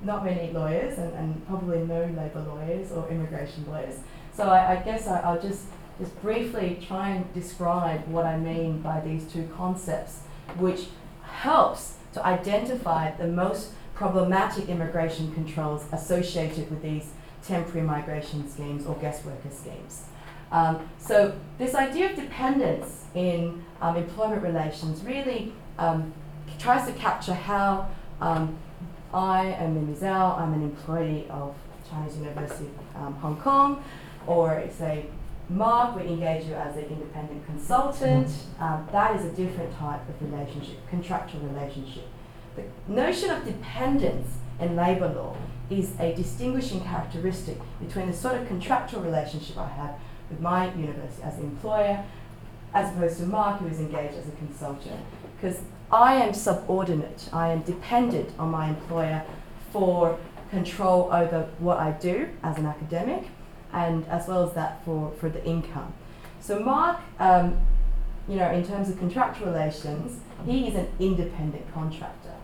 not 0.03 0.25
many 0.25 0.51
lawyers 0.51 0.97
and, 0.97 1.13
and 1.13 1.47
probably 1.47 1.79
no 1.79 2.01
labour 2.01 2.43
lawyers 2.47 2.91
or 2.91 3.07
immigration 3.09 3.65
lawyers. 3.67 3.99
So 4.33 4.43
I, 4.43 4.73
I 4.73 4.75
guess 4.77 5.07
I, 5.07 5.19
I'll 5.19 5.41
just, 5.41 5.65
just 5.99 6.19
briefly 6.21 6.79
try 6.85 7.09
and 7.09 7.33
describe 7.33 8.07
what 8.07 8.25
I 8.25 8.37
mean 8.37 8.81
by 8.81 8.99
these 9.01 9.25
two 9.25 9.47
concepts, 9.55 10.21
which 10.57 10.87
helps 11.23 11.95
to 12.13 12.25
identify 12.25 13.11
the 13.11 13.27
most 13.27 13.71
problematic 13.93 14.67
immigration 14.67 15.31
controls 15.33 15.85
associated 15.91 16.69
with 16.69 16.81
these 16.81 17.11
temporary 17.43 17.85
migration 17.85 18.49
schemes 18.49 18.85
or 18.85 18.95
guest 18.95 19.25
worker 19.25 19.49
schemes. 19.51 20.03
Um, 20.51 20.89
so 20.97 21.33
this 21.57 21.75
idea 21.75 22.09
of 22.09 22.15
dependence 22.15 23.05
in 23.15 23.63
um, 23.81 23.95
employment 23.95 24.43
relations 24.43 25.03
really 25.03 25.53
um, 25.77 26.13
tries 26.59 26.85
to 26.87 26.93
capture 26.93 27.33
how 27.33 27.87
um, 28.19 28.57
I 29.13 29.47
am 29.47 29.75
Mimi 29.75 29.95
Zou, 29.95 30.35
I'm 30.37 30.53
an 30.53 30.63
employee 30.63 31.27
of 31.29 31.53
Chinese 31.89 32.17
University 32.17 32.69
um, 32.95 33.13
Hong 33.15 33.37
Kong, 33.37 33.83
or 34.25 34.63
say 34.77 35.07
Mark, 35.49 35.97
we 35.97 36.03
engage 36.03 36.45
you 36.45 36.53
as 36.53 36.77
an 36.77 36.85
independent 36.85 37.45
consultant. 37.45 38.29
Um, 38.59 38.87
that 38.93 39.19
is 39.19 39.25
a 39.25 39.31
different 39.31 39.77
type 39.77 40.01
of 40.07 40.31
relationship, 40.31 40.77
contractual 40.89 41.41
relationship. 41.41 42.05
The 42.55 42.63
notion 42.87 43.29
of 43.31 43.43
dependence 43.43 44.29
in 44.59 44.75
labour 44.77 45.09
law 45.09 45.35
is 45.69 45.93
a 45.99 46.13
distinguishing 46.15 46.81
characteristic 46.81 47.57
between 47.79 48.07
the 48.07 48.13
sort 48.13 48.35
of 48.35 48.47
contractual 48.47 49.01
relationship 49.01 49.57
I 49.57 49.67
have 49.67 49.95
with 50.29 50.39
my 50.39 50.73
university 50.73 51.23
as 51.23 51.37
an 51.37 51.43
employer, 51.43 52.05
as 52.73 52.95
opposed 52.95 53.17
to 53.19 53.25
Mark, 53.25 53.59
who 53.59 53.67
is 53.67 53.79
engaged 53.79 54.15
as 54.15 54.27
a 54.29 54.31
consultant. 54.31 55.01
Because 55.35 55.59
I 55.91 56.15
am 56.15 56.33
subordinate, 56.33 57.27
I 57.33 57.49
am 57.49 57.61
dependent 57.63 58.29
on 58.39 58.49
my 58.49 58.69
employer 58.69 59.23
for 59.71 60.17
control 60.49 61.09
over 61.11 61.49
what 61.59 61.79
I 61.79 61.91
do 61.91 62.29
as 62.43 62.57
an 62.57 62.65
academic, 62.65 63.27
and 63.73 64.05
as 64.07 64.27
well 64.27 64.47
as 64.47 64.53
that 64.53 64.83
for, 64.85 65.11
for 65.19 65.29
the 65.29 65.43
income. 65.45 65.93
So 66.39 66.59
Mark, 66.59 66.99
um, 67.19 67.57
you 68.27 68.37
know, 68.37 68.49
in 68.51 68.65
terms 68.65 68.89
of 68.89 68.99
contractual 68.99 69.47
relations, 69.47 70.19
he 70.45 70.67
is 70.67 70.75
an 70.75 70.87
independent 70.99 71.73
contractor. 71.73 72.35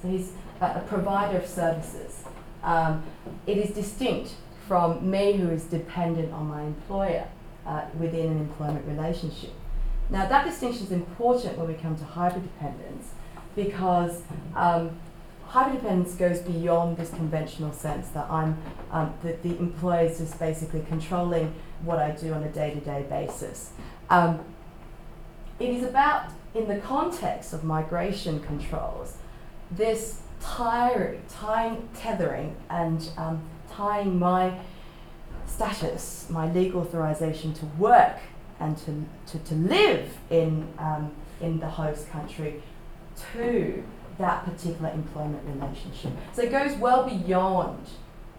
So 0.00 0.08
he's 0.08 0.32
a, 0.60 0.66
a 0.66 0.84
provider 0.88 1.38
of 1.38 1.46
services. 1.46 2.24
Um, 2.62 3.02
it 3.46 3.58
is 3.58 3.74
distinct 3.74 4.34
from 4.68 5.10
me, 5.10 5.32
who 5.32 5.48
is 5.48 5.64
dependent 5.64 6.32
on 6.32 6.46
my 6.46 6.62
employer 6.62 7.26
uh, 7.66 7.86
within 7.98 8.26
an 8.26 8.38
employment 8.38 8.86
relationship. 8.86 9.52
Now, 10.10 10.26
that 10.26 10.46
distinction 10.46 10.86
is 10.86 10.92
important 10.92 11.58
when 11.58 11.68
we 11.68 11.74
come 11.74 11.96
to 11.96 12.04
hyperdependence 12.04 13.08
because 13.54 14.22
um, 14.54 14.98
hyperdependence 15.50 16.16
goes 16.18 16.40
beyond 16.40 16.96
this 16.96 17.10
conventional 17.10 17.72
sense 17.72 18.08
that 18.10 18.30
I'm 18.30 18.56
um, 18.90 19.14
that 19.22 19.42
the 19.42 19.58
employer 19.58 20.06
is 20.06 20.18
just 20.18 20.38
basically 20.38 20.82
controlling 20.88 21.54
what 21.82 21.98
I 21.98 22.12
do 22.12 22.32
on 22.32 22.42
a 22.42 22.48
day-to-day 22.48 23.06
basis. 23.08 23.72
Um, 24.08 24.40
it 25.58 25.70
is 25.70 25.84
about, 25.84 26.30
in 26.54 26.68
the 26.68 26.78
context 26.78 27.52
of 27.52 27.64
migration 27.64 28.40
controls, 28.40 29.16
this 29.70 30.22
tiring, 30.40 31.22
tying, 31.28 31.88
tethering, 31.94 32.56
and 32.70 33.10
um, 33.16 33.42
tying 33.70 34.18
my 34.18 34.58
status, 35.46 36.26
my 36.30 36.50
legal 36.52 36.82
authorization 36.82 37.52
to 37.54 37.66
work 37.66 38.18
and 38.60 38.76
to, 38.78 39.04
to, 39.26 39.38
to 39.44 39.54
live 39.54 40.16
in, 40.30 40.68
um, 40.78 41.12
in 41.40 41.60
the 41.60 41.68
host 41.68 42.10
country 42.10 42.62
to 43.32 43.82
that 44.18 44.44
particular 44.44 44.90
employment 44.90 45.42
relationship. 45.46 46.12
So 46.32 46.42
it 46.42 46.50
goes 46.50 46.76
well 46.76 47.08
beyond 47.08 47.86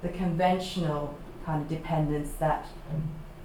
the 0.02 0.10
conventional 0.10 1.18
kind 1.46 1.62
of 1.62 1.70
dependence 1.70 2.32
that, 2.40 2.68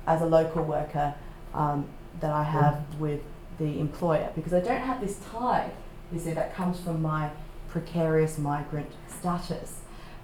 as 0.06 0.20
a 0.20 0.26
local 0.26 0.64
worker, 0.64 1.14
um, 1.54 1.86
that 2.20 2.30
I 2.30 2.42
have 2.42 2.82
with 2.98 3.20
the 3.58 3.78
employer, 3.78 4.30
because 4.34 4.52
I 4.52 4.60
don't 4.60 4.80
have 4.80 5.00
this 5.00 5.18
tie, 5.30 5.70
you 6.12 6.18
see, 6.18 6.32
that 6.32 6.54
comes 6.54 6.80
from 6.80 7.00
my 7.02 7.30
precarious 7.68 8.36
migrant 8.36 8.90
status. 9.08 9.80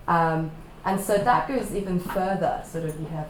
Um, 0.09 0.51
and 0.85 1.01
so 1.01 1.17
that 1.19 1.47
goes 1.47 1.75
even 1.75 2.01
further. 2.01 2.63
Sort 2.67 2.85
of, 2.85 2.99
you 2.99 3.07
have 3.07 3.29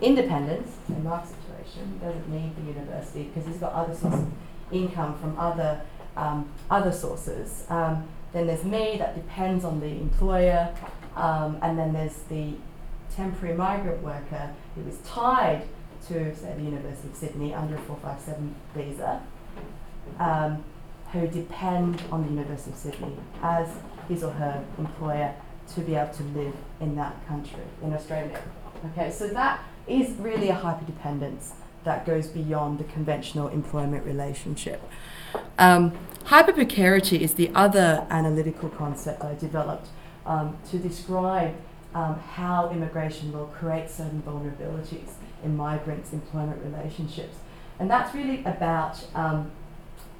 independence 0.00 0.70
in 0.88 1.02
Mark's 1.02 1.32
situation. 1.64 1.98
He 2.00 2.06
doesn't 2.06 2.28
need 2.28 2.56
the 2.56 2.62
university 2.62 3.24
because 3.24 3.46
he's 3.46 3.58
got 3.58 3.72
other 3.72 3.94
sources 3.94 4.20
of 4.20 4.32
income 4.72 5.18
from 5.18 5.38
other 5.38 5.80
um, 6.16 6.48
other 6.70 6.92
sources. 6.92 7.64
Um, 7.68 8.08
then 8.32 8.46
there's 8.46 8.64
me 8.64 8.96
that 8.98 9.14
depends 9.14 9.64
on 9.64 9.80
the 9.80 9.86
employer, 9.86 10.74
um, 11.16 11.58
and 11.62 11.78
then 11.78 11.92
there's 11.92 12.18
the 12.28 12.54
temporary 13.14 13.56
migrant 13.56 14.02
worker 14.02 14.50
who 14.74 14.86
is 14.88 14.98
tied 15.04 15.62
to, 16.08 16.34
say, 16.36 16.52
the 16.56 16.62
University 16.62 17.08
of 17.08 17.16
Sydney 17.16 17.54
under 17.54 17.76
a 17.76 17.80
457 17.80 18.54
visa, 18.74 19.22
um, 20.18 20.64
who 21.12 21.26
depend 21.28 22.02
on 22.10 22.24
the 22.24 22.30
University 22.30 22.70
of 22.70 22.76
Sydney 22.76 23.16
as 23.42 23.68
his 24.08 24.22
or 24.22 24.32
her 24.32 24.64
employer 24.78 25.34
to 25.74 25.80
be 25.80 25.94
able 25.94 26.12
to 26.12 26.22
live 26.24 26.54
in 26.80 26.94
that 26.96 27.26
country, 27.26 27.62
in 27.82 27.94
Australia. 27.94 28.40
Okay, 28.92 29.10
so 29.10 29.28
that 29.28 29.60
is 29.86 30.10
really 30.16 30.48
a 30.48 30.56
hyperdependence 30.56 31.52
that 31.84 32.06
goes 32.06 32.26
beyond 32.28 32.78
the 32.78 32.84
conventional 32.84 33.48
employment 33.48 34.04
relationship. 34.04 34.82
Um, 35.58 35.92
hyperprecarity 36.24 37.20
is 37.20 37.34
the 37.34 37.50
other 37.54 38.06
analytical 38.10 38.70
concept 38.70 39.22
I 39.22 39.34
developed 39.34 39.88
um, 40.24 40.56
to 40.70 40.78
describe 40.78 41.54
um, 41.94 42.18
how 42.18 42.70
immigration 42.70 43.32
law 43.32 43.46
creates 43.46 43.94
certain 43.94 44.22
vulnerabilities 44.22 45.12
in 45.44 45.56
migrants' 45.56 46.12
employment 46.12 46.60
relationships. 46.64 47.36
And 47.78 47.90
that's 47.90 48.14
really 48.14 48.42
about 48.44 49.06
um, 49.14 49.50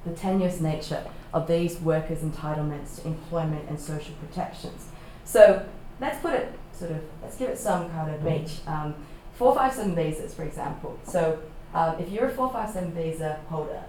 the 0.05 0.11
tenuous 0.11 0.61
nature 0.61 1.03
of 1.33 1.47
these 1.47 1.79
workers' 1.81 2.19
entitlements 2.19 3.01
to 3.01 3.07
employment 3.07 3.67
and 3.67 3.79
social 3.79 4.13
protections. 4.15 4.87
So 5.25 5.65
let's 5.99 6.21
put 6.21 6.33
it 6.33 6.53
sort 6.71 6.91
of, 6.91 7.01
let's 7.21 7.37
give 7.37 7.49
it 7.49 7.57
some 7.57 7.89
kind 7.89 8.13
of 8.13 8.23
meat. 8.23 8.59
Um, 8.67 8.95
457 9.35 9.95
visas, 9.95 10.33
for 10.33 10.43
example. 10.43 10.99
So 11.03 11.39
um, 11.73 11.99
if 11.99 12.09
you're 12.09 12.27
a 12.27 12.33
457 12.33 12.93
visa 12.93 13.39
holder, 13.49 13.83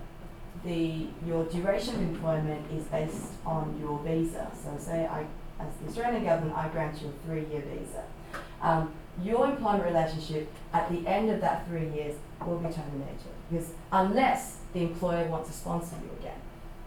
the 0.64 1.06
your 1.24 1.44
duration 1.44 1.94
of 1.94 2.00
employment 2.02 2.70
is 2.72 2.84
based 2.84 3.32
on 3.44 3.78
your 3.80 3.98
visa. 4.00 4.50
So 4.62 4.76
say 4.78 5.06
I, 5.06 5.24
as 5.60 5.74
the 5.80 5.88
Australian 5.88 6.24
government, 6.24 6.56
I 6.56 6.68
grant 6.68 7.00
you 7.00 7.08
a 7.08 7.26
three-year 7.26 7.62
visa. 7.62 8.04
Um, 8.60 8.92
your 9.22 9.46
employment 9.46 9.84
relationship 9.84 10.50
at 10.72 10.90
the 10.90 11.06
end 11.06 11.30
of 11.30 11.40
that 11.40 11.66
three 11.68 11.88
years 11.90 12.16
will 12.44 12.58
be 12.58 12.68
terminated 12.68 13.32
because 13.50 13.70
unless 13.92 14.58
the 14.72 14.80
employer 14.80 15.26
wants 15.28 15.48
to 15.48 15.54
sponsor 15.54 15.96
you 16.02 16.10
again. 16.18 16.40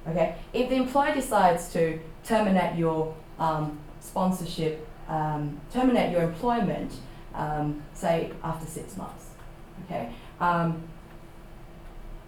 Okay, 0.07 0.35
if 0.53 0.69
the 0.69 0.75
employer 0.75 1.13
decides 1.13 1.71
to 1.73 1.99
terminate 2.23 2.77
your 2.77 3.15
um, 3.37 3.79
sponsorship, 3.99 4.87
um, 5.07 5.59
terminate 5.71 6.11
your 6.11 6.23
employment, 6.23 6.93
um, 7.35 7.83
say 7.93 8.31
after 8.43 8.65
six 8.65 8.97
months. 8.97 9.25
Okay, 9.85 10.11
um, 10.39 10.83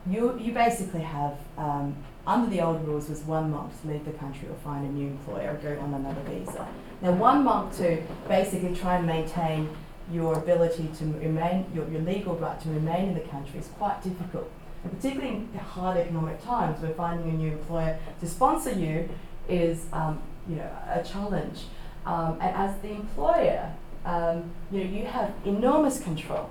you 0.10 0.38
you 0.40 0.54
basically 0.54 1.02
have 1.02 1.38
um, 1.58 1.96
under 2.26 2.50
the 2.50 2.62
old 2.62 2.86
rules 2.88 3.10
was 3.10 3.22
one 3.22 3.52
month 3.52 3.82
to 3.82 3.88
leave 3.88 4.06
the 4.06 4.12
country 4.12 4.48
or 4.48 4.56
find 4.64 4.86
a 4.86 4.92
new 4.92 5.08
employer 5.08 5.52
or 5.52 5.56
go 5.56 5.80
on 5.82 5.94
another 5.94 6.22
visa. 6.22 6.68
Now 7.02 7.12
one 7.12 7.44
month 7.44 7.78
to 7.78 8.02
basically 8.28 8.76
try 8.76 8.98
and 8.98 9.08
maintain 9.08 9.70
your 10.12 10.38
ability 10.38 10.90
to 10.98 11.06
remain 11.06 11.66
your, 11.74 11.88
your 11.90 12.02
legal 12.02 12.36
right 12.36 12.60
to 12.62 12.70
remain 12.70 13.10
in 13.10 13.14
the 13.14 13.22
country 13.22 13.60
is 13.60 13.68
quite 13.68 14.02
difficult. 14.04 14.50
Particularly 14.84 15.36
in 15.36 15.60
hard 15.60 15.98
economic 15.98 16.44
times 16.44 16.82
where 16.82 16.92
finding 16.94 17.30
a 17.30 17.34
new 17.34 17.52
employer 17.52 17.98
to 18.20 18.28
sponsor 18.28 18.72
you 18.72 19.10
is 19.48 19.86
um, 19.94 20.22
you 20.48 20.56
know 20.56 20.70
a 20.90 21.04
challenge. 21.04 21.66
Um, 22.06 22.38
and 22.42 22.56
as 22.56 22.76
the 22.82 22.90
employer, 22.90 23.74
um, 24.06 24.52
you 24.72 24.84
know, 24.84 24.90
you 24.90 25.06
have 25.06 25.34
enormous 25.46 26.02
control 26.02 26.50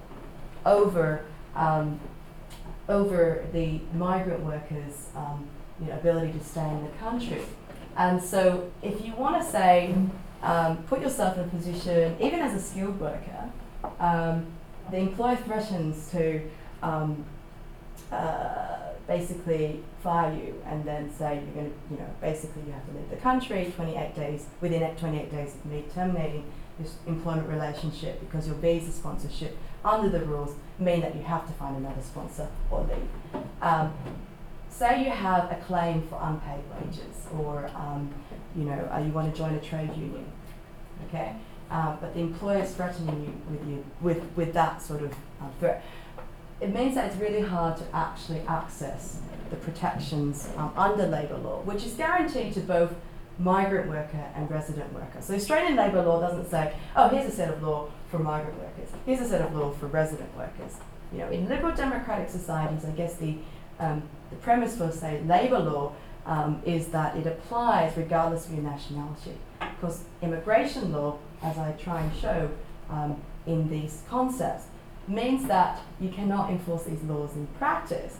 over 0.65 1.25
um, 1.55 2.01
over 2.89 3.47
the 3.53 3.81
migrant 3.95 4.45
workers' 4.45 5.09
um, 5.15 5.47
you 5.81 5.87
know, 5.87 5.95
ability 5.95 6.33
to 6.33 6.45
stay 6.45 6.69
in 6.69 6.85
the 6.85 6.91
country. 6.99 7.43
And 7.97 8.23
so, 8.23 8.71
if 8.83 9.05
you 9.05 9.15
want 9.15 9.43
to 9.43 9.49
say, 9.49 9.95
um, 10.43 10.79
put 10.85 11.01
yourself 11.01 11.37
in 11.37 11.45
a 11.45 11.49
position, 11.49 12.17
even 12.21 12.41
as 12.41 12.55
a 12.55 12.61
skilled 12.61 12.99
worker, 13.01 13.51
um, 13.99 14.47
the 14.91 14.99
employer 14.99 15.37
threatens 15.37 16.11
to 16.11 16.41
um, 16.83 17.25
uh, 18.11 18.79
basically 19.07 19.83
fire 20.03 20.33
you 20.33 20.61
and 20.67 20.85
then 20.85 21.13
say 21.13 21.35
you're 21.35 21.55
going 21.55 21.71
to, 21.71 21.95
you 21.95 21.97
know, 21.99 22.11
basically 22.21 22.63
you 22.67 22.73
have 22.73 22.87
to 22.87 22.93
leave 22.97 23.11
the 23.11 23.17
country 23.17 23.73
28 23.77 24.15
days, 24.15 24.47
within 24.61 24.97
28 24.97 25.31
days 25.31 25.55
of 25.55 25.67
me 25.67 25.85
terminating 25.95 26.45
employment 27.07 27.49
relationship 27.49 28.21
because 28.21 28.47
your 28.47 28.57
visa 28.57 28.93
sponsorship 28.93 29.57
under 29.85 30.09
the 30.09 30.25
rules 30.25 30.55
mean 30.79 31.01
that 31.01 31.15
you 31.15 31.23
have 31.23 31.47
to 31.47 31.53
find 31.55 31.77
another 31.77 32.03
sponsor 32.03 32.49
or 32.71 32.83
leave. 32.83 33.45
Um, 33.63 33.93
say 34.69 35.05
you 35.05 35.11
have 35.11 35.51
a 35.51 35.57
claim 35.67 36.03
for 36.09 36.19
unpaid 36.23 36.63
wages 36.75 37.27
or 37.39 37.71
um, 37.75 38.13
you 38.57 38.65
know 38.65 38.89
uh, 38.93 38.99
you 38.99 39.13
want 39.13 39.33
to 39.33 39.39
join 39.39 39.55
a 39.55 39.61
trade 39.61 39.91
union, 39.97 40.31
okay, 41.09 41.37
uh, 41.71 41.97
but 42.01 42.15
the 42.15 42.21
employer 42.21 42.63
is 42.63 42.75
threatening 42.75 43.23
you 43.25 43.33
with 43.51 43.69
you 43.69 43.85
with 44.01 44.23
with 44.37 44.53
that 44.55 44.83
sort 44.83 45.03
of 45.03 45.13
uh, 45.13 45.49
threat. 45.59 45.85
It 46.61 46.75
means 46.75 46.95
that 46.95 47.11
it's 47.11 47.21
really 47.21 47.41
hard 47.41 47.79
to 47.79 47.85
actually 47.95 48.41
access 48.41 49.21
the 49.49 49.57
protections 49.57 50.49
um, 50.57 50.73
under 50.77 51.07
labour 51.07 51.39
law, 51.39 51.63
which 51.63 51.85
is 51.85 51.95
guaranteed 51.95 52.53
to 52.55 52.61
both 52.61 52.95
migrant 53.41 53.89
worker 53.89 54.25
and 54.35 54.51
resident 54.51 54.93
worker. 54.93 55.21
So 55.21 55.35
Australian 55.35 55.77
labour 55.77 56.03
law 56.03 56.21
doesn't 56.21 56.51
say, 56.51 56.75
oh, 56.95 57.09
here's 57.09 57.33
a 57.33 57.35
set 57.35 57.49
of 57.53 57.63
law 57.63 57.89
for 58.11 58.19
migrant 58.19 58.59
workers, 58.59 58.91
here's 59.07 59.21
a 59.21 59.29
set 59.29 59.41
of 59.41 59.55
law 59.55 59.71
for 59.73 59.87
resident 59.87 60.37
workers. 60.37 60.77
You 61.13 61.19
know, 61.19 61.31
in 61.31 61.49
liberal 61.49 61.75
democratic 61.75 62.29
societies, 62.29 62.85
I 62.85 62.91
guess 62.91 63.17
the, 63.17 63.37
um, 63.79 64.03
the 64.31 64.37
premise 64.37 64.77
for, 64.77 64.93
say, 64.93 65.23
labour 65.27 65.59
law 65.59 65.93
um, 66.27 66.63
is 66.65 66.89
that 66.89 67.17
it 67.17 67.27
applies 67.27 67.97
regardless 67.97 68.47
of 68.47 68.53
your 68.53 68.63
nationality. 68.63 69.35
Because 69.59 70.05
immigration 70.23 70.93
law, 70.93 71.19
as 71.43 71.59
I 71.59 71.73
try 71.73 72.03
and 72.03 72.15
show 72.17 72.51
um, 72.91 73.21
in 73.47 73.69
these 73.71 74.03
concepts, 74.09 74.67
means 75.09 75.49
that 75.49 75.81
you 75.99 76.11
cannot 76.11 76.51
enforce 76.51 76.85
these 76.85 77.03
laws 77.03 77.35
in 77.35 77.47
practice. 77.59 78.19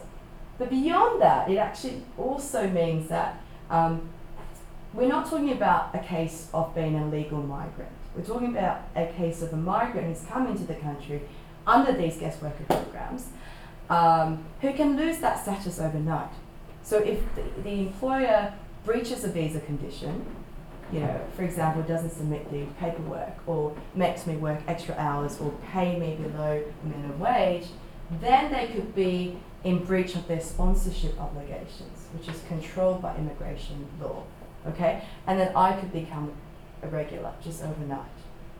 But 0.57 0.69
beyond 0.69 1.21
that, 1.21 1.49
it 1.49 1.57
actually 1.57 2.03
also 2.17 2.67
means 2.67 3.07
that 3.09 3.39
um, 3.69 4.09
we're 4.93 5.07
not 5.07 5.29
talking 5.29 5.51
about 5.51 5.95
a 5.95 5.99
case 5.99 6.49
of 6.53 6.75
being 6.75 6.95
a 6.95 7.07
legal 7.07 7.41
migrant. 7.41 7.91
We're 8.15 8.25
talking 8.25 8.49
about 8.49 8.81
a 8.95 9.07
case 9.07 9.41
of 9.41 9.53
a 9.53 9.57
migrant 9.57 10.07
who's 10.07 10.27
come 10.27 10.47
into 10.47 10.63
the 10.63 10.75
country 10.75 11.21
under 11.65 11.93
these 11.93 12.17
guest 12.17 12.41
worker 12.41 12.63
programs 12.65 13.29
um, 13.89 14.43
who 14.59 14.73
can 14.73 14.97
lose 14.97 15.19
that 15.19 15.41
status 15.41 15.79
overnight. 15.79 16.31
So 16.83 16.97
if 16.97 17.19
the, 17.35 17.43
the 17.61 17.79
employer 17.79 18.53
breaches 18.83 19.23
a 19.23 19.29
visa 19.29 19.61
condition, 19.61 20.25
you 20.91 20.99
know, 20.99 21.21
for 21.37 21.43
example, 21.43 21.83
doesn't 21.83 22.09
submit 22.09 22.51
the 22.51 22.65
paperwork 22.79 23.35
or 23.47 23.73
makes 23.95 24.27
me 24.27 24.35
work 24.35 24.59
extra 24.67 24.95
hours 24.97 25.39
or 25.39 25.53
pay 25.71 25.97
me 25.97 26.17
below 26.21 26.61
minimum 26.83 27.17
wage, 27.17 27.67
then 28.19 28.51
they 28.51 28.67
could 28.67 28.93
be 28.93 29.39
in 29.63 29.85
breach 29.85 30.15
of 30.15 30.27
their 30.27 30.41
sponsorship 30.41 31.17
obligations, 31.17 32.07
which 32.13 32.27
is 32.27 32.41
controlled 32.49 33.01
by 33.01 33.15
immigration 33.15 33.87
law. 34.01 34.23
Okay? 34.67 35.03
And 35.27 35.39
then 35.39 35.55
I 35.55 35.73
could 35.73 35.91
become 35.91 36.31
irregular 36.83 37.33
just 37.43 37.63
overnight. 37.63 38.01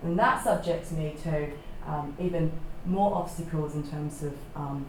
And 0.03 0.17
that 0.17 0.43
subjects 0.43 0.91
me 0.91 1.15
to 1.23 1.49
um, 1.85 2.15
even 2.19 2.51
more 2.85 3.15
obstacles 3.15 3.75
in 3.75 3.87
terms 3.87 4.23
of 4.23 4.33
um, 4.55 4.85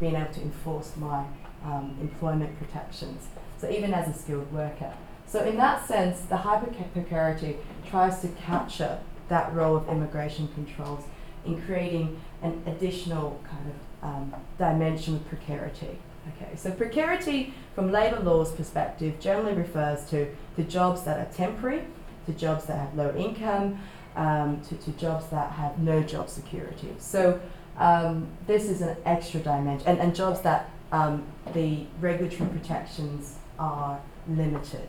being 0.00 0.14
able 0.14 0.32
to 0.32 0.42
enforce 0.42 0.96
my 0.96 1.24
um, 1.64 1.96
employment 2.00 2.56
protections. 2.58 3.26
So 3.58 3.68
even 3.70 3.94
as 3.94 4.14
a 4.14 4.18
skilled 4.18 4.52
worker. 4.52 4.92
So 5.26 5.42
in 5.44 5.56
that 5.56 5.86
sense, 5.86 6.20
the 6.22 6.36
hyper 6.36 6.72
precarity 6.92 7.56
tries 7.88 8.20
to 8.20 8.28
capture 8.28 8.98
that 9.28 9.52
role 9.54 9.76
of 9.76 9.88
immigration 9.88 10.48
controls 10.54 11.04
in 11.44 11.60
creating 11.62 12.20
an 12.42 12.62
additional 12.66 13.40
kind 13.48 13.70
of 13.70 14.08
um, 14.08 14.34
dimension 14.58 15.16
of 15.16 15.28
precarity. 15.28 15.98
Okay, 16.28 16.56
so 16.56 16.70
precarity 16.70 17.52
from 17.74 17.92
labour 17.92 18.20
law's 18.20 18.52
perspective 18.52 19.20
generally 19.20 19.52
refers 19.52 20.04
to 20.06 20.28
the 20.56 20.62
jobs 20.62 21.02
that 21.02 21.18
are 21.18 21.32
temporary, 21.32 21.84
to 22.26 22.32
jobs 22.32 22.64
that 22.66 22.78
have 22.78 22.94
low 22.94 23.14
income, 23.14 23.78
um, 24.16 24.60
to, 24.62 24.76
to 24.76 24.92
jobs 24.92 25.26
that 25.28 25.52
have 25.52 25.78
no 25.78 26.02
job 26.02 26.28
security. 26.28 26.94
So 26.98 27.40
um, 27.78 28.28
this 28.46 28.64
is 28.64 28.80
an 28.80 28.96
extra 29.04 29.40
dimension, 29.40 29.86
and, 29.86 29.98
and 29.98 30.14
jobs 30.14 30.40
that 30.42 30.70
um, 30.92 31.26
the 31.52 31.86
regulatory 32.00 32.48
protections 32.50 33.36
are 33.58 34.00
limited. 34.28 34.88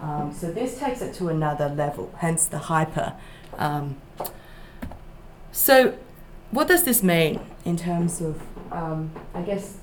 Um, 0.00 0.32
so 0.32 0.50
this 0.50 0.78
takes 0.78 1.02
it 1.02 1.14
to 1.14 1.28
another 1.28 1.68
level, 1.68 2.12
hence 2.18 2.46
the 2.46 2.58
hyper. 2.58 3.14
Um, 3.58 4.00
so, 5.52 5.98
what 6.52 6.68
does 6.68 6.84
this 6.84 7.02
mean 7.02 7.40
in 7.64 7.76
terms 7.76 8.20
of, 8.20 8.40
um, 8.72 9.10
I 9.34 9.42
guess, 9.42 9.78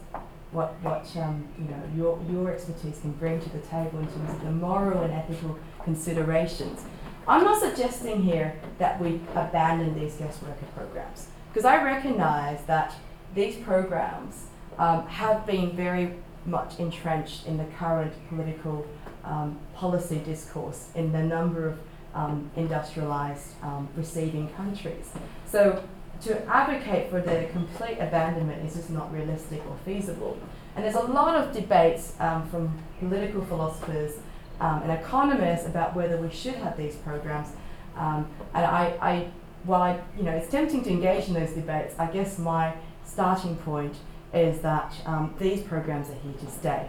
what 0.58 0.74
what 0.82 1.06
um, 1.18 1.48
you 1.60 1.66
know 1.66 1.82
your 1.96 2.20
your 2.30 2.52
expertise 2.52 3.00
can 3.00 3.12
bring 3.12 3.40
to 3.40 3.50
the 3.50 3.60
table 3.60 4.00
in 4.00 4.08
terms 4.08 4.32
of 4.32 4.42
the 4.44 4.52
moral 4.52 5.04
and 5.04 5.14
ethical 5.14 5.58
considerations? 5.84 6.84
I'm 7.28 7.44
not 7.44 7.62
suggesting 7.62 8.24
here 8.24 8.60
that 8.80 9.00
we 9.00 9.22
abandon 9.36 9.94
these 10.00 10.16
guest 10.16 10.42
worker 10.42 10.66
programs 10.76 11.28
because 11.50 11.66
I 11.66 11.84
recognize 11.84 12.66
that 12.66 12.96
these 13.36 13.56
programs 13.58 14.46
um, 14.80 15.06
have 15.08 15.46
been 15.46 15.76
very 15.76 16.16
much 16.46 16.80
entrenched 16.80 17.46
in 17.46 17.58
the 17.58 17.66
current 17.78 18.14
political 18.30 18.88
um, 19.26 19.60
policy 19.76 20.20
discourse 20.20 20.90
in 20.96 21.12
the 21.12 21.22
number 21.22 21.68
of 21.68 21.78
um, 22.16 22.50
industrialized 22.56 23.50
um, 23.62 23.88
receiving 23.96 24.50
countries. 24.56 25.12
So 25.46 25.84
to 26.22 26.46
advocate 26.48 27.10
for 27.10 27.22
the 27.22 27.48
complete 27.52 27.98
abandonment 28.00 28.66
is 28.66 28.76
just 28.76 28.90
not 28.90 29.12
realistic 29.14 29.62
or 29.68 29.78
feasible. 29.86 30.38
And 30.76 30.84
there's 30.84 30.96
a 30.96 31.02
lot 31.02 31.36
of 31.36 31.54
debates 31.54 32.14
um, 32.20 32.48
from 32.50 32.78
political 33.00 33.44
philosophers 33.46 34.14
um, 34.60 34.84
and 34.84 34.92
economists 34.92 35.66
about 35.66 35.96
whether 35.96 36.18
we 36.18 36.32
should 36.32 36.56
have 36.56 36.78
these 36.78 36.96
programs. 36.96 37.50
Um, 37.96 38.28
and 38.54 38.66
I, 38.66 38.98
I, 39.02 39.28
while 39.64 39.82
I, 39.82 40.00
you 40.18 40.24
know, 40.24 40.32
it's 40.32 40.50
tempting 40.50 40.84
to 40.84 40.90
engage 40.90 41.28
in 41.28 41.34
those 41.34 41.52
debates, 41.52 41.96
I 41.98 42.08
guess 42.08 42.38
my 42.38 42.74
starting 43.06 43.56
point 43.58 43.96
is 44.34 44.60
that 44.62 44.94
um, 45.06 45.34
these 45.40 45.62
programs 45.62 46.10
are 46.10 46.16
here 46.16 46.34
to 46.34 46.52
stay, 46.52 46.88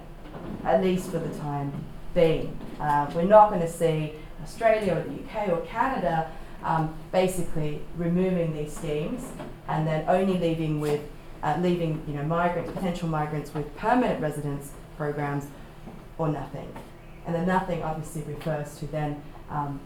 at 0.64 0.82
least 0.82 1.10
for 1.10 1.18
the 1.18 1.38
time 1.38 1.72
being. 2.14 2.58
Uh, 2.80 3.10
we're 3.14 3.22
not 3.22 3.50
going 3.50 3.60
to 3.60 3.70
see 3.70 4.14
Australia 4.42 4.94
or 4.94 5.02
the 5.02 5.22
UK 5.22 5.48
or 5.48 5.60
Canada 5.66 6.30
um, 6.62 6.94
basically 7.12 7.80
removing 7.96 8.52
these 8.54 8.74
schemes 8.74 9.24
and 9.68 9.86
then 9.86 10.04
only 10.08 10.38
leaving 10.38 10.80
with 10.80 11.00
uh, 11.42 11.56
leaving 11.60 12.02
you 12.08 12.14
know 12.14 12.24
migrants, 12.24 12.70
potential 12.72 13.08
migrants 13.08 13.54
with 13.54 13.74
permanent 13.76 14.20
residence 14.20 14.72
programs 14.96 15.46
or 16.18 16.28
nothing. 16.28 16.72
And 17.26 17.34
the 17.34 17.46
nothing 17.46 17.82
obviously 17.82 18.22
refers 18.22 18.76
to 18.78 18.86
then 18.86 19.22
um, 19.50 19.80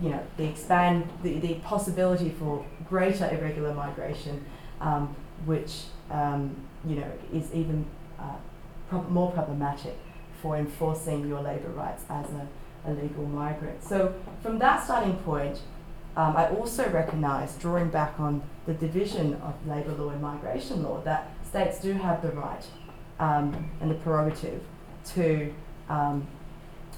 you 0.00 0.10
know 0.10 0.20
the 0.36 0.44
expand 0.44 1.08
the, 1.22 1.38
the 1.38 1.54
possibility 1.54 2.30
for 2.30 2.64
greater 2.88 3.28
irregular 3.30 3.72
migration, 3.72 4.44
um, 4.80 5.14
which 5.44 5.84
um, 6.10 6.56
you 6.84 6.96
know 6.96 7.10
is 7.32 7.52
even 7.54 7.86
uh, 8.18 8.36
prob- 8.88 9.10
more 9.10 9.30
problematic 9.32 9.96
for 10.42 10.56
enforcing 10.56 11.26
your 11.28 11.40
labour 11.40 11.70
rights 11.70 12.04
as 12.10 12.26
a, 12.30 12.48
a 12.86 12.92
legal 12.92 13.24
migrant. 13.26 13.82
So 13.82 14.14
from 14.42 14.58
that 14.58 14.84
starting 14.84 15.16
point, 15.18 15.60
um, 16.16 16.36
I 16.36 16.48
also 16.48 16.88
recognise, 16.90 17.56
drawing 17.56 17.88
back 17.88 18.18
on 18.20 18.42
the 18.66 18.74
division 18.74 19.34
of 19.34 19.54
labour 19.66 19.92
law 19.92 20.10
and 20.10 20.22
migration 20.22 20.82
law, 20.82 21.00
that 21.02 21.30
states 21.44 21.80
do 21.80 21.92
have 21.92 22.22
the 22.22 22.30
right 22.30 22.64
um, 23.18 23.70
and 23.80 23.90
the 23.90 23.96
prerogative 23.96 24.62
to, 25.14 25.52
um, 25.88 26.26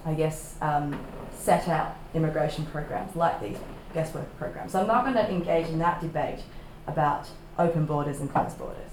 I 0.05 0.15
guess, 0.15 0.57
um, 0.61 0.99
set 1.33 1.69
out 1.69 1.97
immigration 2.15 2.67
programs 2.67 3.17
like 3.17 3.41
these 3.41 3.57
guest 3.95 4.15
worker 4.15 4.29
programs. 4.39 4.73
So 4.73 4.81
I'm 4.81 4.87
not 4.87 5.05
going 5.05 5.17
to 5.17 5.31
engage 5.31 5.69
in 5.69 5.79
that 5.79 6.01
debate 6.01 6.41
about 6.87 7.29
open 7.59 7.87
borders 7.87 8.21
and 8.21 8.31
closed 8.31 8.59
borders. 8.59 8.91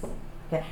Okay, 0.48 0.66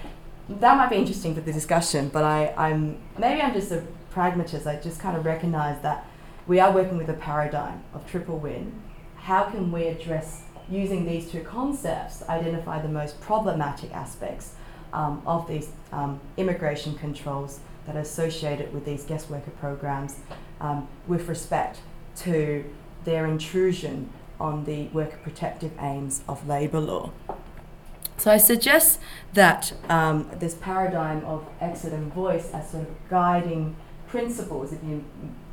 that 0.48 0.78
might 0.78 0.90
be 0.90 0.96
interesting 0.96 1.36
for 1.36 1.42
the 1.42 1.52
discussion, 1.52 2.10
but 2.10 2.24
I, 2.24 2.54
I'm 2.58 2.98
maybe 3.18 3.42
I'm 3.42 3.54
just 3.54 3.72
a 3.72 3.84
pragmatist. 4.12 4.66
I 4.66 4.78
just 4.78 5.00
kind 5.00 5.18
of 5.18 5.26
recognise 5.26 5.82
that 5.82 6.08
we 6.48 6.60
are 6.60 6.72
working 6.72 6.98
with 6.98 7.10
a 7.10 7.14
paradigm 7.14 7.84
of 7.94 8.10
triple 8.10 8.38
win 8.38 8.82
how 9.22 9.44
can 9.44 9.72
we 9.72 9.88
address 9.88 10.44
using 10.70 11.06
these 11.06 11.30
two 11.30 11.42
concepts 11.42 12.24
identify 12.28 12.82
the 12.82 12.88
most 12.90 13.20
problematic 13.22 13.94
aspects 13.94 14.56
um, 14.94 15.22
of 15.26 15.48
these 15.48 15.70
um, 15.92 16.20
immigration 16.38 16.96
controls 16.96 17.60
that 17.86 17.96
are 17.96 18.00
associated 18.02 18.74
with 18.74 18.86
these 18.86 19.04
guest 19.04 19.30
worker 19.30 19.52
programs 19.52 20.20
um, 20.60 20.88
with 21.08 21.28
respect 21.28 21.80
to 22.16 22.64
their 23.06 23.26
intrusion 23.26 24.10
on 24.40 24.64
the 24.66 24.88
worker 24.88 25.18
protective 25.24 25.72
aims 25.80 26.24
of 26.28 26.48
labour 26.48 26.80
law. 26.80 27.12
So 28.18 28.32
I 28.32 28.38
suggest 28.38 29.00
that 29.34 29.74
um, 29.90 30.30
this 30.36 30.56
paradigm 30.56 31.24
of 31.26 31.48
exit 31.60 31.94
and 31.94 32.14
voice 32.14 32.52
as 32.54 32.72
sort 32.72 32.84
of 32.84 33.10
guiding 33.10 33.76
principles, 34.08 34.74
if 34.74 34.84
you, 34.84 35.04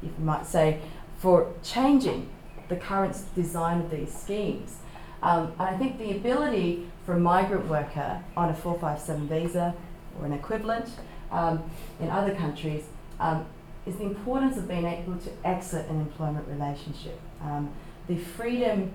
if 0.02 0.10
you 0.18 0.24
might 0.24 0.46
say, 0.46 0.80
for 1.18 1.52
changing 1.62 2.28
the 2.68 2.76
current 2.76 3.16
design 3.34 3.80
of 3.80 3.90
these 3.90 4.12
schemes. 4.12 4.76
Um, 5.22 5.52
and 5.58 5.62
I 5.62 5.76
think 5.76 5.98
the 5.98 6.12
ability 6.12 6.88
for 7.04 7.14
a 7.14 7.20
migrant 7.20 7.66
worker 7.66 8.22
on 8.36 8.50
a 8.50 8.54
457 8.54 9.28
visa 9.28 9.74
or 10.18 10.26
an 10.26 10.32
equivalent 10.32 10.90
um, 11.30 11.62
in 12.00 12.08
other 12.08 12.34
countries 12.34 12.84
um, 13.18 13.46
is 13.86 13.96
the 13.96 14.04
importance 14.04 14.56
of 14.56 14.68
being 14.68 14.84
able 14.84 15.16
to 15.16 15.30
exit 15.44 15.88
an 15.88 16.00
employment 16.00 16.46
relationship. 16.48 17.18
Um, 17.42 17.70
the 18.06 18.16
freedom, 18.16 18.92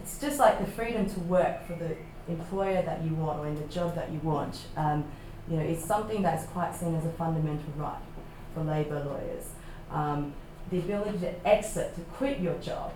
it's 0.00 0.18
just 0.18 0.38
like 0.38 0.58
the 0.64 0.70
freedom 0.70 1.08
to 1.10 1.20
work 1.20 1.66
for 1.66 1.74
the 1.74 1.96
employer 2.28 2.82
that 2.82 3.02
you 3.02 3.14
want 3.14 3.40
or 3.40 3.46
in 3.46 3.54
the 3.56 3.66
job 3.66 3.94
that 3.94 4.10
you 4.10 4.18
want. 4.20 4.58
Um, 4.76 5.04
you 5.48 5.56
know, 5.56 5.62
it's 5.62 5.84
something 5.84 6.22
that's 6.22 6.46
quite 6.46 6.74
seen 6.74 6.94
as 6.96 7.04
a 7.04 7.10
fundamental 7.10 7.72
right 7.76 7.98
for 8.54 8.64
labour 8.64 9.04
lawyers. 9.04 9.50
Um, 9.90 10.32
the 10.70 10.78
ability 10.78 11.18
to 11.18 11.46
exit, 11.48 11.94
to 11.94 12.00
quit 12.02 12.40
your 12.40 12.54
job, 12.58 12.92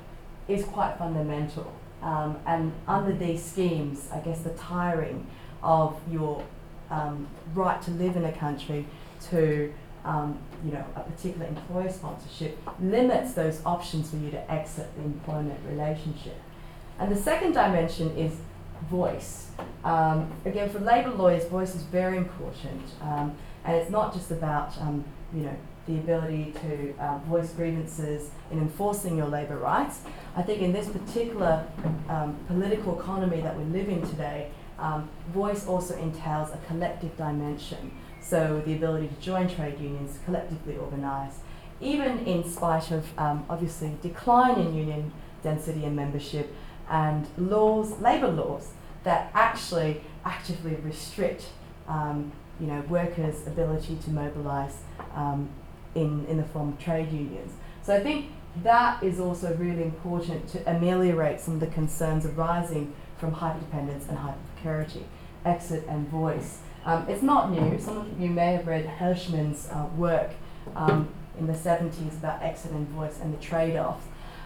is 0.50 0.64
quite 0.64 0.96
fundamental. 0.98 1.72
Um, 2.02 2.38
and 2.46 2.72
under 2.88 3.12
these 3.12 3.44
schemes, 3.44 4.08
I 4.12 4.20
guess 4.20 4.40
the 4.40 4.50
tiring 4.50 5.26
of 5.62 6.00
your 6.10 6.44
um, 6.90 7.28
right 7.54 7.80
to 7.82 7.90
live 7.92 8.16
in 8.16 8.24
a 8.24 8.32
country 8.32 8.86
to 9.30 9.72
um, 10.04 10.38
you 10.64 10.72
know, 10.72 10.84
a 10.96 11.00
particular 11.00 11.46
employer 11.46 11.90
sponsorship 11.90 12.58
limits 12.80 13.34
those 13.34 13.60
options 13.66 14.10
for 14.10 14.16
you 14.16 14.30
to 14.30 14.50
exit 14.50 14.88
the 14.96 15.02
employment 15.02 15.60
relationship. 15.68 16.40
And 16.98 17.10
the 17.10 17.20
second 17.20 17.52
dimension 17.52 18.16
is 18.16 18.36
voice. 18.90 19.50
Um, 19.84 20.32
again, 20.44 20.70
for 20.70 20.78
labour 20.80 21.10
lawyers, 21.10 21.44
voice 21.48 21.74
is 21.74 21.82
very 21.82 22.16
important. 22.16 22.82
Um, 23.02 23.36
and 23.64 23.76
it's 23.76 23.90
not 23.90 24.14
just 24.14 24.30
about, 24.30 24.78
um, 24.80 25.04
you 25.34 25.42
know, 25.42 25.56
the 25.90 25.98
ability 25.98 26.54
to 26.62 26.94
uh, 26.98 27.18
voice 27.18 27.50
grievances 27.50 28.30
in 28.50 28.58
enforcing 28.58 29.16
your 29.16 29.26
labour 29.26 29.56
rights. 29.56 30.00
I 30.36 30.42
think 30.42 30.62
in 30.62 30.72
this 30.72 30.88
particular 30.88 31.66
um, 32.08 32.36
political 32.46 32.98
economy 32.98 33.40
that 33.40 33.56
we 33.56 33.64
live 33.64 33.88
in 33.88 34.02
today, 34.02 34.50
um, 34.78 35.08
voice 35.28 35.66
also 35.66 35.96
entails 35.98 36.50
a 36.52 36.58
collective 36.66 37.16
dimension. 37.16 37.92
So 38.20 38.62
the 38.64 38.74
ability 38.74 39.08
to 39.08 39.14
join 39.20 39.48
trade 39.48 39.80
unions, 39.80 40.18
collectively 40.24 40.76
organise, 40.76 41.38
even 41.80 42.20
in 42.26 42.48
spite 42.48 42.90
of 42.90 43.06
um, 43.18 43.44
obviously 43.48 43.96
decline 44.02 44.58
in 44.60 44.74
union 44.74 45.12
density 45.42 45.84
and 45.84 45.96
membership, 45.96 46.54
and 46.88 47.26
laws, 47.36 47.98
labour 48.00 48.28
laws 48.28 48.68
that 49.04 49.30
actually 49.34 50.02
actively 50.24 50.74
restrict 50.76 51.46
um, 51.88 52.30
you 52.60 52.66
know, 52.66 52.80
workers' 52.88 53.46
ability 53.46 53.96
to 54.04 54.10
mobilise 54.10 54.82
um, 55.14 55.48
in, 55.94 56.26
in 56.26 56.36
the 56.36 56.44
form 56.44 56.70
of 56.70 56.78
trade 56.78 57.10
unions. 57.12 57.52
So 57.82 57.94
I 57.94 58.00
think 58.00 58.26
that 58.62 59.02
is 59.02 59.20
also 59.20 59.54
really 59.56 59.82
important 59.82 60.48
to 60.48 60.70
ameliorate 60.70 61.40
some 61.40 61.54
of 61.54 61.60
the 61.60 61.66
concerns 61.68 62.26
arising 62.26 62.92
from 63.18 63.34
hyperdependence 63.34 64.08
and 64.08 64.18
hyperprecarity, 64.18 65.04
exit 65.44 65.84
and 65.88 66.08
voice. 66.08 66.58
Um, 66.84 67.06
it's 67.08 67.22
not 67.22 67.50
new. 67.50 67.78
Some 67.78 67.98
of 67.98 68.20
you 68.20 68.30
may 68.30 68.52
have 68.52 68.66
read 68.66 68.86
Hirschman's 68.86 69.68
uh, 69.70 69.86
work 69.96 70.30
um, 70.74 71.08
in 71.38 71.46
the 71.46 71.52
70s 71.52 72.14
about 72.18 72.42
exit 72.42 72.72
and 72.72 72.88
voice 72.88 73.18
and 73.20 73.32
the 73.32 73.38
trade-offs 73.38 74.04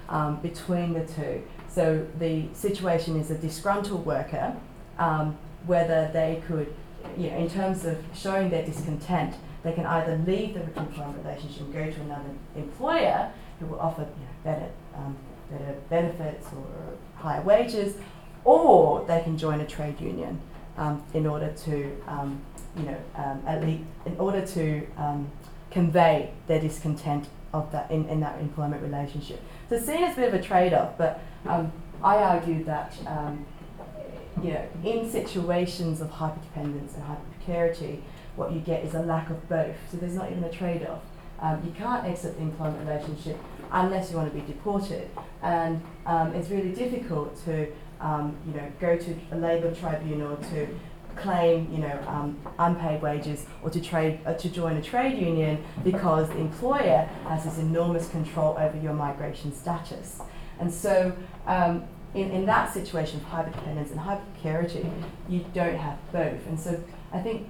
um, 0.08 0.40
between 0.40 0.92
the 0.92 1.06
two. 1.06 1.42
So 1.68 2.06
the 2.18 2.46
situation 2.52 3.18
is 3.18 3.30
a 3.30 3.38
disgruntled 3.38 4.04
worker, 4.04 4.56
um, 4.98 5.36
whether 5.66 6.10
they 6.12 6.42
could, 6.46 6.72
you 7.16 7.30
know, 7.30 7.36
in 7.36 7.50
terms 7.50 7.84
of 7.84 7.98
showing 8.14 8.50
their 8.50 8.64
discontent, 8.64 9.34
they 9.64 9.72
can 9.72 9.86
either 9.86 10.20
leave 10.26 10.54
the 10.54 10.62
employment 10.62 11.24
relationship 11.24 11.62
and 11.62 11.72
go 11.72 11.90
to 11.90 12.00
another 12.02 12.30
employer 12.54 13.32
who 13.58 13.66
will 13.66 13.80
offer 13.80 14.02
you 14.02 14.06
know, 14.06 14.30
better, 14.44 14.68
um, 14.94 15.16
better 15.50 15.74
benefits 15.88 16.46
or 16.52 16.66
higher 17.16 17.40
wages, 17.42 17.96
or 18.44 19.04
they 19.06 19.22
can 19.22 19.38
join 19.38 19.60
a 19.60 19.66
trade 19.66 19.98
union 20.00 20.38
um, 20.76 21.02
in 21.14 21.26
order 21.26 21.50
to, 21.64 21.96
um, 22.06 22.40
you 22.76 22.82
know, 22.82 22.96
um, 23.16 23.42
at 23.46 23.62
least 23.62 23.84
in 24.04 24.16
order 24.18 24.46
to 24.46 24.86
um, 24.98 25.30
convey 25.70 26.30
their 26.46 26.60
discontent 26.60 27.26
of 27.54 27.72
that 27.72 27.90
in, 27.90 28.06
in 28.08 28.20
that 28.20 28.38
employment 28.40 28.82
relationship. 28.82 29.40
So 29.70 29.76
it's 29.76 29.86
seen 29.86 30.04
as 30.04 30.12
a 30.12 30.20
bit 30.20 30.34
of 30.34 30.34
a 30.34 30.42
trade-off, 30.42 30.98
but 30.98 31.20
um, 31.46 31.72
I 32.02 32.16
argue 32.16 32.64
that 32.64 32.94
you 34.42 34.52
know, 34.52 34.66
in 34.84 35.08
situations 35.08 36.00
of 36.00 36.10
hyperdependence 36.10 36.94
and 36.96 37.04
hyperprecarity, 37.04 38.00
what 38.36 38.52
you 38.52 38.60
get 38.60 38.84
is 38.84 38.94
a 38.94 39.00
lack 39.00 39.30
of 39.30 39.48
both. 39.48 39.76
So 39.90 39.96
there's 39.96 40.14
not 40.14 40.30
even 40.30 40.44
a 40.44 40.50
trade-off. 40.50 41.02
Um, 41.40 41.62
you 41.64 41.72
can't 41.72 42.04
exit 42.06 42.36
the 42.36 42.42
employment 42.42 42.86
relationship 42.86 43.38
unless 43.72 44.10
you 44.10 44.16
want 44.16 44.32
to 44.32 44.38
be 44.38 44.46
deported, 44.46 45.10
and 45.42 45.82
um, 46.06 46.32
it's 46.34 46.48
really 46.48 46.72
difficult 46.72 47.36
to 47.44 47.70
um, 48.00 48.36
you 48.46 48.54
know 48.54 48.70
go 48.80 48.96
to 48.96 49.16
a 49.32 49.36
labour 49.36 49.74
tribunal 49.74 50.36
to 50.36 50.68
claim, 51.16 51.70
you 51.72 51.78
know, 51.78 52.04
um, 52.06 52.38
unpaid 52.58 53.02
wages 53.02 53.46
or 53.62 53.70
to 53.70 53.80
trade 53.80 54.20
uh, 54.26 54.34
to 54.34 54.48
join 54.48 54.76
a 54.76 54.82
trade 54.82 55.18
union 55.18 55.62
because 55.82 56.28
the 56.28 56.38
employer 56.38 57.08
has 57.28 57.44
this 57.44 57.58
enormous 57.58 58.08
control 58.08 58.56
over 58.58 58.78
your 58.78 58.94
migration 58.94 59.52
status. 59.54 60.20
And 60.60 60.72
so, 60.72 61.12
um, 61.46 61.84
in, 62.14 62.30
in 62.30 62.46
that 62.46 62.72
situation 62.72 63.20
of 63.20 63.26
hyperdependence 63.26 63.90
and 63.90 64.00
hyperprecarity, 64.00 64.90
you 65.28 65.44
don't 65.52 65.76
have 65.76 65.98
both. 66.12 66.46
And 66.46 66.58
so, 66.58 66.80
I 67.12 67.18
think, 67.20 67.48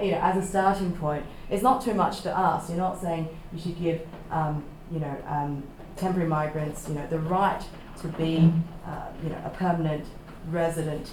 you 0.00 0.12
know, 0.12 0.18
as 0.18 0.36
a 0.42 0.46
starting 0.46 0.92
point, 0.92 1.24
it's 1.50 1.62
not 1.62 1.82
too 1.82 1.94
much 1.94 2.22
to 2.22 2.30
ask. 2.30 2.68
You're 2.68 2.78
not 2.78 3.00
saying 3.00 3.28
you 3.52 3.60
should 3.60 3.80
give, 3.80 4.00
um, 4.30 4.64
you 4.90 5.00
know, 5.00 5.16
um, 5.26 5.62
temporary 5.96 6.28
migrants, 6.28 6.88
you 6.88 6.94
know, 6.94 7.06
the 7.06 7.18
right 7.18 7.62
to 8.00 8.08
be, 8.08 8.52
uh, 8.86 9.06
you 9.22 9.30
know, 9.30 9.40
a 9.44 9.50
permanent 9.50 10.04
resident 10.48 11.10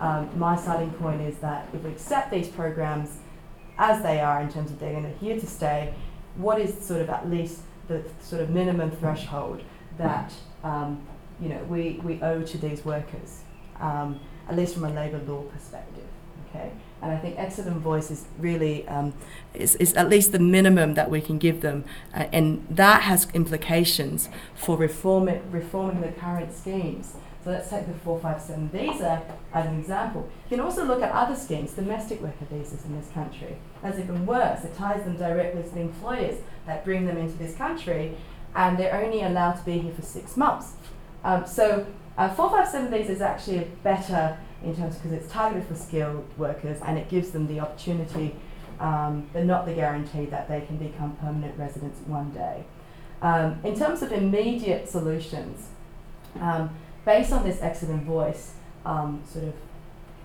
um, 0.00 0.30
my 0.38 0.56
starting 0.56 0.90
point 0.92 1.20
is 1.20 1.36
that 1.38 1.68
if 1.74 1.82
we 1.82 1.90
accept 1.90 2.30
these 2.30 2.48
programs 2.48 3.18
as 3.78 4.02
they 4.02 4.20
are 4.20 4.40
in 4.40 4.50
terms 4.50 4.70
of 4.70 4.80
they're 4.80 4.92
going 4.92 5.04
to 5.04 5.18
here 5.18 5.38
to 5.38 5.46
stay, 5.46 5.94
what 6.36 6.58
is 6.60 6.74
sort 6.84 7.02
of 7.02 7.10
at 7.10 7.28
least 7.28 7.60
the 7.88 8.02
sort 8.20 8.40
of 8.40 8.50
minimum 8.50 8.90
threshold 8.90 9.62
that 9.98 10.32
um, 10.64 11.06
you 11.40 11.48
know 11.48 11.62
we, 11.64 12.00
we 12.02 12.20
owe 12.22 12.42
to 12.42 12.58
these 12.58 12.84
workers, 12.84 13.42
um, 13.78 14.18
at 14.48 14.56
least 14.56 14.74
from 14.74 14.84
a 14.84 14.90
labour 14.90 15.20
law 15.26 15.42
perspective. 15.42 16.04
Okay, 16.48 16.72
and 17.02 17.12
I 17.12 17.18
think 17.18 17.38
exit 17.38 17.66
voice 17.66 18.10
is 18.10 18.26
really 18.38 18.86
um, 18.88 19.14
is, 19.54 19.74
is 19.76 19.94
at 19.94 20.08
least 20.08 20.32
the 20.32 20.38
minimum 20.38 20.94
that 20.94 21.10
we 21.10 21.20
can 21.20 21.38
give 21.38 21.60
them, 21.60 21.84
uh, 22.14 22.26
and 22.32 22.66
that 22.70 23.02
has 23.02 23.28
implications 23.32 24.28
for 24.54 24.76
reforming 24.76 25.42
reforming 25.50 26.02
the 26.02 26.12
current 26.12 26.54
schemes. 26.54 27.14
So 27.42 27.50
let's 27.50 27.70
take 27.70 27.86
the 27.86 27.94
457 27.94 28.68
visa 28.68 29.22
as 29.54 29.66
an 29.66 29.78
example. 29.80 30.28
You 30.50 30.58
can 30.58 30.64
also 30.64 30.84
look 30.84 31.00
at 31.00 31.10
other 31.10 31.34
schemes, 31.34 31.72
domestic 31.72 32.20
worker 32.20 32.44
visas 32.50 32.84
in 32.84 32.94
this 32.94 33.08
country. 33.14 33.56
That's 33.82 33.98
even 33.98 34.26
worse, 34.26 34.62
it 34.64 34.76
ties 34.76 35.04
them 35.04 35.16
directly 35.16 35.62
to 35.62 35.70
the 35.70 35.80
employers 35.80 36.36
that 36.66 36.84
bring 36.84 37.06
them 37.06 37.16
into 37.16 37.38
this 37.38 37.54
country, 37.56 38.14
and 38.54 38.78
they're 38.78 38.94
only 38.94 39.22
allowed 39.22 39.54
to 39.54 39.64
be 39.64 39.78
here 39.78 39.94
for 39.94 40.02
six 40.02 40.36
months. 40.36 40.74
Um, 41.24 41.46
so 41.46 41.86
uh, 42.18 42.28
457 42.28 42.90
visa 42.90 43.12
is 43.12 43.20
actually 43.22 43.58
a 43.58 43.66
better 43.82 44.36
in 44.64 44.76
terms 44.76 44.96
because 44.96 45.12
it's 45.12 45.32
targeted 45.32 45.66
for 45.66 45.74
skilled 45.74 46.26
workers 46.36 46.80
and 46.84 46.98
it 46.98 47.08
gives 47.08 47.30
them 47.30 47.46
the 47.46 47.60
opportunity, 47.60 48.36
um, 48.78 49.28
but 49.32 49.44
not 49.44 49.66
the 49.66 49.72
guarantee 49.72 50.26
that 50.26 50.48
they 50.48 50.60
can 50.62 50.76
become 50.76 51.16
permanent 51.16 51.58
residents 51.58 52.00
one 52.06 52.30
day. 52.30 52.64
Um, 53.22 53.60
in 53.64 53.78
terms 53.78 54.02
of 54.02 54.12
immediate 54.12 54.88
solutions, 54.88 55.68
um, 56.40 56.70
based 57.04 57.32
on 57.32 57.44
this 57.44 57.60
exit 57.60 57.88
voice 57.88 58.54
um, 58.84 59.22
sort 59.30 59.46
of 59.46 59.54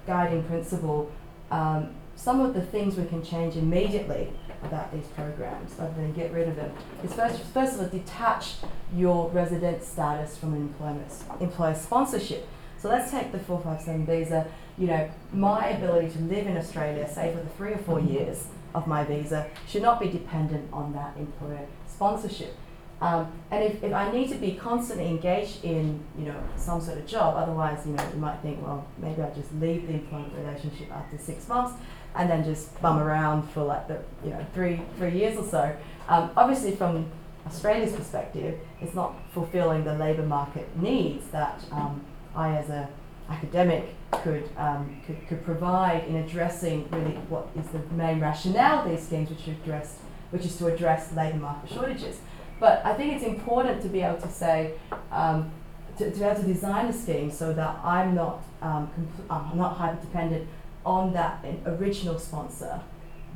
guiding 0.07 0.43
principle, 0.43 1.11
um, 1.51 1.89
some 2.15 2.39
of 2.39 2.53
the 2.53 2.61
things 2.61 2.95
we 2.95 3.05
can 3.05 3.23
change 3.23 3.55
immediately 3.55 4.31
about 4.63 4.91
these 4.93 5.05
programs 5.07 5.73
rather 5.77 5.93
than 5.95 6.13
get 6.13 6.31
rid 6.31 6.47
of 6.47 6.55
them 6.55 6.71
is 7.03 7.13
first, 7.13 7.41
first 7.53 7.73
of 7.75 7.81
all, 7.81 7.87
detach 7.87 8.55
your 8.93 9.29
resident 9.29 9.83
status 9.83 10.37
from 10.37 10.55
employment, 10.55 11.11
employer 11.39 11.75
sponsorship. 11.75 12.47
So 12.85 12.91
let's 12.91 13.09
take 13.09 13.31
the 13.31 13.39
457 13.39 14.05
visa. 14.05 14.45
You 14.77 14.85
know, 14.85 15.09
my 15.33 15.69
ability 15.69 16.11
to 16.11 16.19
live 16.19 16.45
in 16.45 16.55
Australia, 16.55 17.11
say 17.11 17.33
for 17.33 17.41
the 17.41 17.49
three 17.49 17.71
or 17.71 17.79
four 17.79 17.99
years 17.99 18.45
of 18.75 18.85
my 18.85 19.03
visa, 19.03 19.47
should 19.67 19.81
not 19.81 19.99
be 19.99 20.07
dependent 20.07 20.71
on 20.71 20.93
that 20.93 21.17
employer 21.17 21.65
sponsorship. 21.87 22.55
Um, 23.01 23.31
and 23.49 23.63
if, 23.63 23.83
if 23.83 23.91
I 23.91 24.11
need 24.11 24.29
to 24.29 24.35
be 24.35 24.51
constantly 24.51 25.07
engaged 25.07 25.65
in, 25.65 25.99
you 26.15 26.25
know, 26.25 26.39
some 26.57 26.79
sort 26.79 26.99
of 26.99 27.07
job, 27.07 27.35
otherwise, 27.35 27.87
you 27.87 27.93
know, 27.93 28.07
you 28.13 28.19
might 28.19 28.37
think, 28.43 28.61
well, 28.61 28.85
maybe 28.99 29.19
I'll 29.19 29.33
just 29.33 29.51
leave 29.55 29.87
the 29.87 29.95
employment 29.95 30.33
relationship 30.37 30.91
after 30.91 31.17
six 31.17 31.47
months 31.47 31.73
and 32.13 32.29
then 32.29 32.43
just 32.43 32.79
bum 32.83 32.99
around 32.99 33.49
for 33.49 33.63
like 33.63 33.87
the, 33.87 33.99
you 34.23 34.29
know, 34.29 34.45
three, 34.53 34.79
three 34.99 35.17
years 35.17 35.37
or 35.37 35.43
so. 35.43 35.75
Um, 36.07 36.29
obviously, 36.37 36.75
from 36.75 37.09
Australia's 37.47 37.93
perspective, 37.93 38.59
it's 38.79 38.93
not 38.93 39.15
fulfilling 39.33 39.85
the 39.85 39.95
labour 39.95 40.27
market 40.27 40.67
needs 40.77 41.25
that 41.29 41.65
um, 41.71 42.05
I, 42.35 42.57
as 42.57 42.69
a 42.69 42.89
academic, 43.29 43.95
could, 44.11 44.49
um, 44.57 45.01
could, 45.05 45.27
could 45.27 45.43
provide 45.43 46.05
in 46.05 46.15
addressing 46.17 46.87
really 46.91 47.15
what 47.29 47.47
is 47.57 47.67
the 47.67 47.79
main 47.95 48.19
rationale 48.19 48.83
of 48.83 48.89
these 48.89 49.05
schemes, 49.05 49.29
which, 49.29 49.47
address, 49.47 49.97
which 50.31 50.45
is 50.45 50.55
to 50.57 50.67
address 50.67 51.13
labour 51.13 51.37
market 51.37 51.71
shortages. 51.71 52.19
But 52.59 52.85
I 52.85 52.93
think 52.93 53.13
it's 53.13 53.23
important 53.23 53.81
to 53.81 53.89
be 53.89 54.01
able 54.01 54.21
to 54.21 54.31
say, 54.31 54.73
um, 55.11 55.51
to, 55.97 56.11
to 56.11 56.17
be 56.17 56.23
able 56.23 56.41
to 56.41 56.47
design 56.47 56.85
a 56.87 56.93
scheme 56.93 57.31
so 57.31 57.53
that 57.53 57.79
I'm 57.83 58.15
not, 58.15 58.43
um, 58.61 58.89
compl- 58.97 59.51
I'm 59.51 59.57
not 59.57 59.77
hyper 59.77 60.01
dependent 60.01 60.47
on 60.85 61.13
that 61.13 61.43
original 61.65 62.19
sponsor 62.19 62.79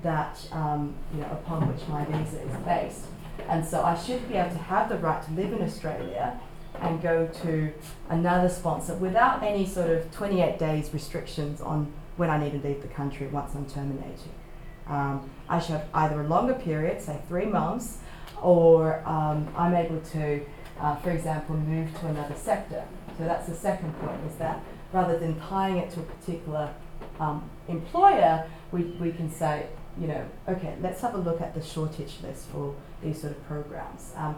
that, 0.03 0.47
um, 0.51 0.95
you 1.13 1.21
know, 1.21 1.27
upon 1.31 1.67
which 1.67 1.85
my 1.87 2.05
visa 2.05 2.41
is 2.41 2.55
based. 2.63 3.05
And 3.49 3.65
so 3.65 3.83
I 3.83 3.97
should 3.97 4.27
be 4.29 4.35
able 4.35 4.51
to 4.51 4.57
have 4.57 4.89
the 4.89 4.97
right 4.97 5.21
to 5.23 5.31
live 5.31 5.51
in 5.51 5.61
Australia 5.61 6.39
and 6.81 7.01
go 7.01 7.27
to 7.43 7.71
another 8.09 8.49
sponsor 8.49 8.95
without 8.95 9.43
any 9.43 9.65
sort 9.65 9.89
of 9.89 10.11
28 10.11 10.57
days 10.57 10.93
restrictions 10.93 11.61
on 11.61 11.91
when 12.17 12.29
I 12.29 12.37
need 12.37 12.51
to 12.61 12.67
leave 12.67 12.81
the 12.81 12.87
country 12.87 13.27
once 13.27 13.55
I'm 13.55 13.65
terminated. 13.65 14.31
Um, 14.87 15.29
I 15.47 15.59
should 15.59 15.71
have 15.71 15.87
either 15.93 16.21
a 16.21 16.27
longer 16.27 16.55
period, 16.55 17.01
say 17.01 17.19
three 17.27 17.45
months, 17.45 17.99
or 18.41 19.07
um, 19.07 19.47
I'm 19.55 19.75
able 19.75 20.01
to, 20.01 20.41
uh, 20.79 20.95
for 20.97 21.11
example, 21.11 21.55
move 21.55 21.97
to 21.99 22.07
another 22.07 22.35
sector. 22.35 22.83
So 23.17 23.25
that's 23.25 23.47
the 23.47 23.55
second 23.55 23.93
point, 23.99 24.19
is 24.29 24.35
that 24.37 24.61
rather 24.91 25.19
than 25.19 25.39
tying 25.41 25.77
it 25.77 25.91
to 25.91 25.99
a 25.99 26.03
particular 26.03 26.73
um, 27.19 27.49
employer, 27.67 28.45
we, 28.71 28.83
we 28.99 29.11
can 29.11 29.31
say, 29.31 29.67
you 29.99 30.07
know, 30.07 30.25
okay, 30.47 30.75
let's 30.81 31.01
have 31.01 31.13
a 31.13 31.17
look 31.17 31.41
at 31.41 31.53
the 31.53 31.61
shortage 31.61 32.15
list 32.23 32.47
for 32.47 32.73
these 33.03 33.21
sort 33.21 33.33
of 33.33 33.45
programs. 33.47 34.13
Um, 34.15 34.37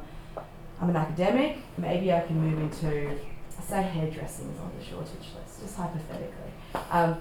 I'm 0.82 0.90
an 0.90 0.96
academic, 0.96 1.60
maybe 1.78 2.12
I 2.12 2.22
can 2.22 2.42
move 2.42 2.60
into, 2.60 3.16
say, 3.62 3.84
hairdressing 3.84 4.50
is 4.50 4.60
on 4.60 4.72
the 4.80 4.84
shortage 4.84 5.28
list, 5.38 5.62
just 5.62 5.78
hypothetically. 5.78 6.52
Um, 6.90 7.18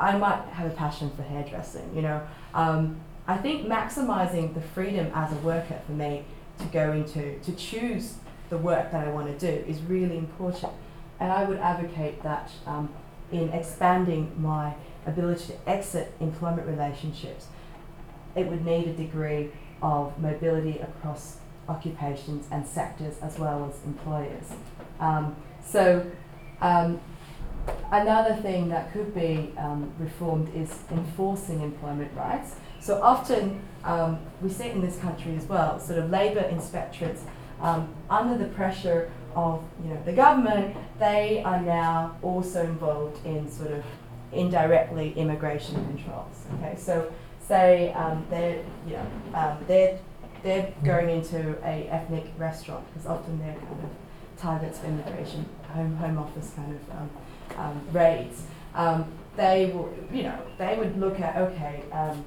I 0.00 0.18
might 0.18 0.42
have 0.48 0.68
a 0.68 0.74
passion 0.74 1.10
for 1.14 1.22
hairdressing, 1.22 1.94
you 1.94 2.02
know. 2.02 2.26
Um, 2.54 3.00
I 3.28 3.36
think 3.36 3.68
maximizing 3.68 4.52
the 4.52 4.60
freedom 4.60 5.12
as 5.14 5.32
a 5.32 5.36
worker 5.36 5.80
for 5.86 5.92
me 5.92 6.24
to 6.58 6.64
go 6.66 6.90
into, 6.90 7.38
to 7.38 7.52
choose 7.52 8.14
the 8.50 8.58
work 8.58 8.90
that 8.90 9.06
I 9.06 9.10
want 9.12 9.38
to 9.38 9.46
do 9.46 9.64
is 9.70 9.80
really 9.82 10.18
important. 10.18 10.72
And 11.20 11.30
I 11.30 11.44
would 11.44 11.58
advocate 11.58 12.22
that 12.24 12.50
um, 12.66 12.92
in 13.30 13.50
expanding 13.50 14.32
my 14.40 14.74
ability 15.06 15.52
to 15.52 15.70
exit 15.70 16.14
employment 16.18 16.66
relationships, 16.66 17.46
it 18.34 18.48
would 18.48 18.64
need 18.64 18.88
a 18.88 18.92
degree 18.92 19.50
of 19.82 20.18
mobility 20.18 20.78
across 20.78 21.36
occupations 21.68 22.46
and 22.50 22.66
sectors 22.66 23.18
as 23.20 23.38
well 23.38 23.70
as 23.70 23.84
employers. 23.84 24.52
Um, 25.00 25.36
so, 25.64 26.10
um, 26.60 27.00
another 27.92 28.34
thing 28.36 28.68
that 28.70 28.92
could 28.92 29.14
be 29.14 29.52
um, 29.58 29.92
reformed 29.98 30.54
is 30.54 30.82
enforcing 30.90 31.62
employment 31.62 32.10
rights. 32.16 32.56
So 32.80 33.00
often 33.02 33.60
um, 33.84 34.18
we 34.40 34.48
see 34.48 34.64
it 34.64 34.74
in 34.74 34.80
this 34.80 34.98
country 34.98 35.36
as 35.36 35.44
well, 35.44 35.78
sort 35.78 35.98
of 35.98 36.10
labour 36.10 36.42
inspectorates 36.42 37.20
um, 37.60 37.94
under 38.08 38.38
the 38.38 38.50
pressure 38.54 39.10
of 39.34 39.62
you 39.82 39.90
know 39.90 40.02
the 40.04 40.12
government, 40.12 40.76
they 40.98 41.42
are 41.44 41.60
now 41.60 42.16
also 42.22 42.64
involved 42.64 43.24
in 43.26 43.50
sort 43.50 43.70
of 43.72 43.84
indirectly 44.32 45.12
immigration 45.16 45.74
controls. 45.86 46.44
Okay, 46.54 46.76
so 46.78 47.12
say 47.40 47.92
um, 47.92 48.26
they're 48.30 48.62
you 48.86 48.94
know 48.94 49.58
they're 49.66 49.98
they're 50.42 50.72
going 50.84 51.10
into 51.10 51.56
a 51.64 51.88
ethnic 51.88 52.26
restaurant 52.38 52.86
because 52.88 53.06
often 53.06 53.38
they're 53.38 53.54
kind 53.54 53.84
of 53.84 53.90
targets 54.36 54.78
for 54.78 54.86
immigration, 54.86 55.46
home 55.72 55.96
home 55.96 56.18
office 56.18 56.52
kind 56.54 56.74
of 56.74 56.96
um, 56.96 57.10
um, 57.56 57.82
raids. 57.92 58.42
Um, 58.74 59.06
they 59.36 59.66
will, 59.72 59.94
you 60.12 60.24
know, 60.24 60.40
they 60.58 60.76
would 60.76 60.98
look 60.98 61.20
at 61.20 61.36
okay, 61.36 61.82
um, 61.92 62.24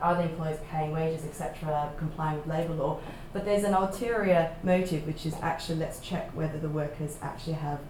are 0.00 0.14
the 0.14 0.22
employers 0.22 0.58
paying 0.70 0.92
wages, 0.92 1.24
etc., 1.24 1.92
complying 1.98 2.36
with 2.36 2.46
labour 2.46 2.74
law? 2.74 3.00
But 3.32 3.44
there's 3.44 3.64
an 3.64 3.74
ulterior 3.74 4.54
motive, 4.62 5.06
which 5.06 5.26
is 5.26 5.34
actually 5.42 5.78
let's 5.78 6.00
check 6.00 6.30
whether 6.34 6.58
the 6.58 6.68
workers 6.68 7.16
actually 7.22 7.54
have 7.54 7.80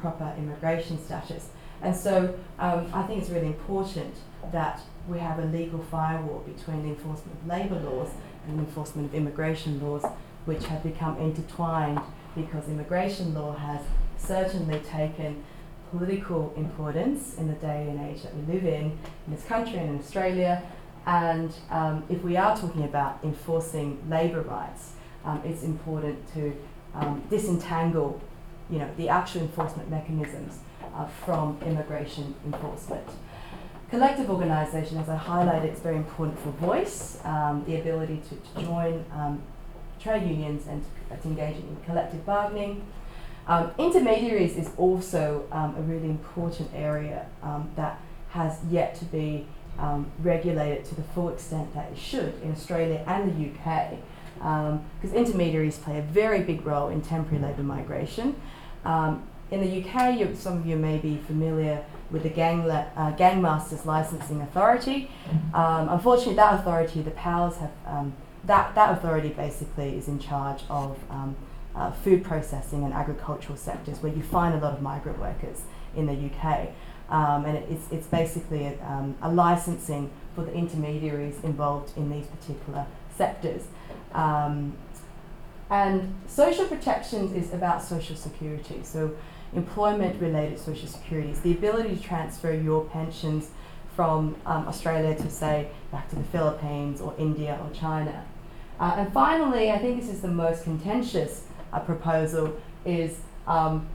proper 0.00 0.32
immigration 0.36 1.02
status. 1.04 1.48
And 1.80 1.94
so 1.94 2.38
um, 2.58 2.88
I 2.94 3.02
think 3.02 3.20
it's 3.20 3.30
really 3.30 3.48
important 3.48 4.14
that 4.52 4.80
we 5.08 5.18
have 5.18 5.38
a 5.38 5.44
legal 5.46 5.80
firewall 5.82 6.40
between 6.40 6.84
the 6.84 6.90
enforcement 6.90 7.38
of 7.40 7.46
labour 7.46 7.80
laws 7.80 8.10
and 8.46 8.58
enforcement 8.58 9.08
of 9.08 9.14
immigration 9.14 9.80
laws, 9.80 10.04
which 10.44 10.64
have 10.66 10.82
become 10.82 11.16
intertwined 11.18 12.00
because 12.34 12.68
immigration 12.68 13.34
law 13.34 13.54
has 13.54 13.80
certainly 14.16 14.78
taken 14.80 15.42
political 15.90 16.52
importance 16.56 17.36
in 17.36 17.48
the 17.48 17.54
day 17.54 17.86
and 17.88 18.00
age 18.00 18.22
that 18.22 18.34
we 18.34 18.54
live 18.54 18.64
in, 18.64 18.98
in 19.26 19.34
this 19.34 19.44
country 19.44 19.78
and 19.78 19.90
in 19.90 19.98
Australia. 19.98 20.62
And 21.06 21.52
um, 21.70 22.04
if 22.08 22.22
we 22.22 22.36
are 22.36 22.56
talking 22.56 22.84
about 22.84 23.18
enforcing 23.22 23.98
labour 24.08 24.42
rights, 24.42 24.92
um, 25.24 25.42
it's 25.44 25.62
important 25.62 26.18
to 26.34 26.56
um, 26.94 27.22
disentangle, 27.28 28.20
you 28.70 28.78
know, 28.78 28.88
the 28.96 29.08
actual 29.08 29.42
enforcement 29.42 29.90
mechanisms 29.90 30.58
uh, 30.94 31.06
from 31.06 31.58
immigration 31.66 32.34
enforcement. 32.46 33.06
Collective 33.92 34.30
organisation, 34.30 34.96
as 34.96 35.10
I 35.10 35.18
highlighted, 35.18 35.74
is 35.74 35.80
very 35.80 35.96
important 35.96 36.38
for 36.38 36.48
voice, 36.52 37.18
um, 37.24 37.62
the 37.66 37.78
ability 37.78 38.22
to, 38.30 38.36
to 38.54 38.66
join 38.66 39.04
um, 39.12 39.42
trade 40.00 40.26
unions 40.26 40.66
and 40.66 40.82
to, 41.10 41.16
to 41.18 41.28
engage 41.28 41.56
in 41.56 41.76
collective 41.84 42.24
bargaining. 42.24 42.86
Um, 43.46 43.70
intermediaries 43.78 44.56
is 44.56 44.70
also 44.78 45.44
um, 45.52 45.76
a 45.76 45.82
really 45.82 46.08
important 46.08 46.70
area 46.74 47.26
um, 47.42 47.70
that 47.76 48.00
has 48.30 48.60
yet 48.70 48.94
to 48.94 49.04
be 49.04 49.46
um, 49.78 50.10
regulated 50.20 50.86
to 50.86 50.94
the 50.94 51.02
full 51.02 51.28
extent 51.28 51.74
that 51.74 51.92
it 51.92 51.98
should 51.98 52.32
in 52.42 52.50
Australia 52.50 53.04
and 53.06 53.30
the 53.30 53.50
UK, 53.50 53.98
because 55.02 55.14
intermediaries 55.14 55.76
play 55.76 55.98
a 55.98 56.02
very 56.02 56.40
big 56.40 56.64
role 56.64 56.88
in 56.88 57.02
temporary 57.02 57.44
labour 57.44 57.62
migration. 57.62 58.40
Um, 58.86 59.28
in 59.52 59.60
the 59.60 59.88
UK, 59.88 60.18
you, 60.18 60.34
some 60.34 60.58
of 60.58 60.66
you 60.66 60.76
may 60.76 60.98
be 60.98 61.18
familiar 61.26 61.84
with 62.10 62.22
the 62.22 62.30
Gang 62.30 62.66
le- 62.66 62.90
uh, 62.96 63.12
Gangmasters 63.12 63.84
Licensing 63.84 64.40
Authority. 64.40 65.10
unfortunately, 65.54 66.34
that 66.34 66.60
authority, 66.60 67.02
the 67.02 67.10
powers 67.12 67.56
have 67.58 67.70
that, 68.44 68.74
that 68.74 68.98
authority 68.98 69.28
basically 69.28 69.96
is 69.96 70.08
in 70.08 70.18
charge 70.18 70.62
of 70.68 70.98
um, 71.10 71.36
uh, 71.74 71.90
food 71.90 72.24
processing 72.24 72.84
and 72.84 72.92
agricultural 72.92 73.56
sectors 73.56 74.02
where 74.02 74.12
you 74.12 74.22
find 74.22 74.54
a 74.54 74.58
lot 74.58 74.72
of 74.72 74.82
migrant 74.82 75.18
workers 75.18 75.62
in 75.96 76.06
the 76.06 76.12
UK. 76.12 76.70
Um, 77.08 77.44
and 77.44 77.58
it's, 77.58 77.90
it's 77.90 78.06
basically 78.06 78.66
a, 78.66 78.84
um, 78.84 79.16
a, 79.22 79.30
licensing 79.30 80.10
for 80.34 80.44
the 80.44 80.52
intermediaries 80.52 81.36
involved 81.42 81.96
in 81.96 82.10
these 82.10 82.26
particular 82.26 82.86
sectors. 83.16 83.64
Um, 84.12 84.76
and 85.70 86.14
social 86.26 86.66
protections 86.66 87.32
is 87.32 87.52
about 87.52 87.82
social 87.82 88.16
security. 88.16 88.80
So, 88.82 89.14
employment 89.54 90.20
related 90.20 90.58
social 90.58 90.88
security 90.88 91.30
is 91.30 91.40
the 91.40 91.52
ability 91.52 91.96
to 91.96 92.02
transfer 92.02 92.52
your 92.52 92.84
pensions 92.86 93.50
from 93.94 94.36
um, 94.46 94.66
Australia 94.66 95.14
to, 95.14 95.30
say, 95.30 95.68
back 95.90 96.08
to 96.08 96.16
the 96.16 96.24
Philippines 96.24 97.00
or 97.00 97.14
India 97.18 97.60
or 97.62 97.74
China. 97.74 98.24
Uh, 98.80 98.94
and 98.96 99.12
finally, 99.12 99.70
I 99.70 99.78
think 99.78 100.00
this 100.00 100.10
is 100.10 100.22
the 100.22 100.28
most 100.28 100.64
contentious 100.64 101.44
uh, 101.72 101.80
proposal, 101.80 102.56
is 102.84 103.18
um, 103.46 103.86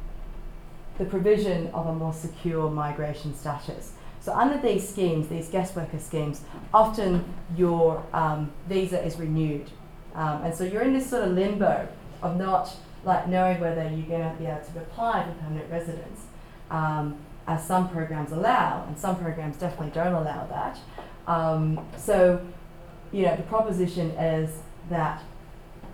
the 0.97 1.05
provision 1.05 1.67
of 1.67 1.87
a 1.87 1.93
more 1.93 2.13
secure 2.13 2.69
migration 2.69 3.35
status. 3.35 3.93
So 4.21 4.33
under 4.33 4.57
these 4.57 4.87
schemes, 4.87 5.27
these 5.27 5.47
guest 5.47 5.75
worker 5.75 5.99
schemes, 5.99 6.41
often 6.73 7.23
your 7.55 8.03
um, 8.13 8.51
visa 8.67 9.03
is 9.03 9.17
renewed. 9.17 9.69
Um, 10.15 10.43
and 10.43 10.55
so 10.55 10.63
you're 10.63 10.81
in 10.81 10.93
this 10.93 11.09
sort 11.09 11.23
of 11.23 11.31
limbo 11.31 11.87
of 12.21 12.37
not 12.37 12.75
like 13.03 13.27
knowing 13.27 13.59
whether 13.59 13.83
you're 13.83 14.07
going 14.07 14.29
to 14.29 14.35
be 14.37 14.45
able 14.45 14.61
to 14.61 14.79
apply 14.79 15.25
for 15.25 15.31
permanent 15.43 15.69
residence, 15.71 16.21
um, 16.69 17.17
as 17.47 17.65
some 17.65 17.89
programs 17.89 18.31
allow, 18.31 18.83
and 18.87 18.97
some 18.97 19.15
programs 19.15 19.57
definitely 19.57 19.91
don't 19.91 20.13
allow 20.13 20.45
that. 20.47 20.79
Um, 21.27 21.85
so, 21.97 22.45
you 23.11 23.23
know, 23.23 23.35
the 23.35 23.43
proposition 23.43 24.11
is 24.11 24.59
that 24.89 25.21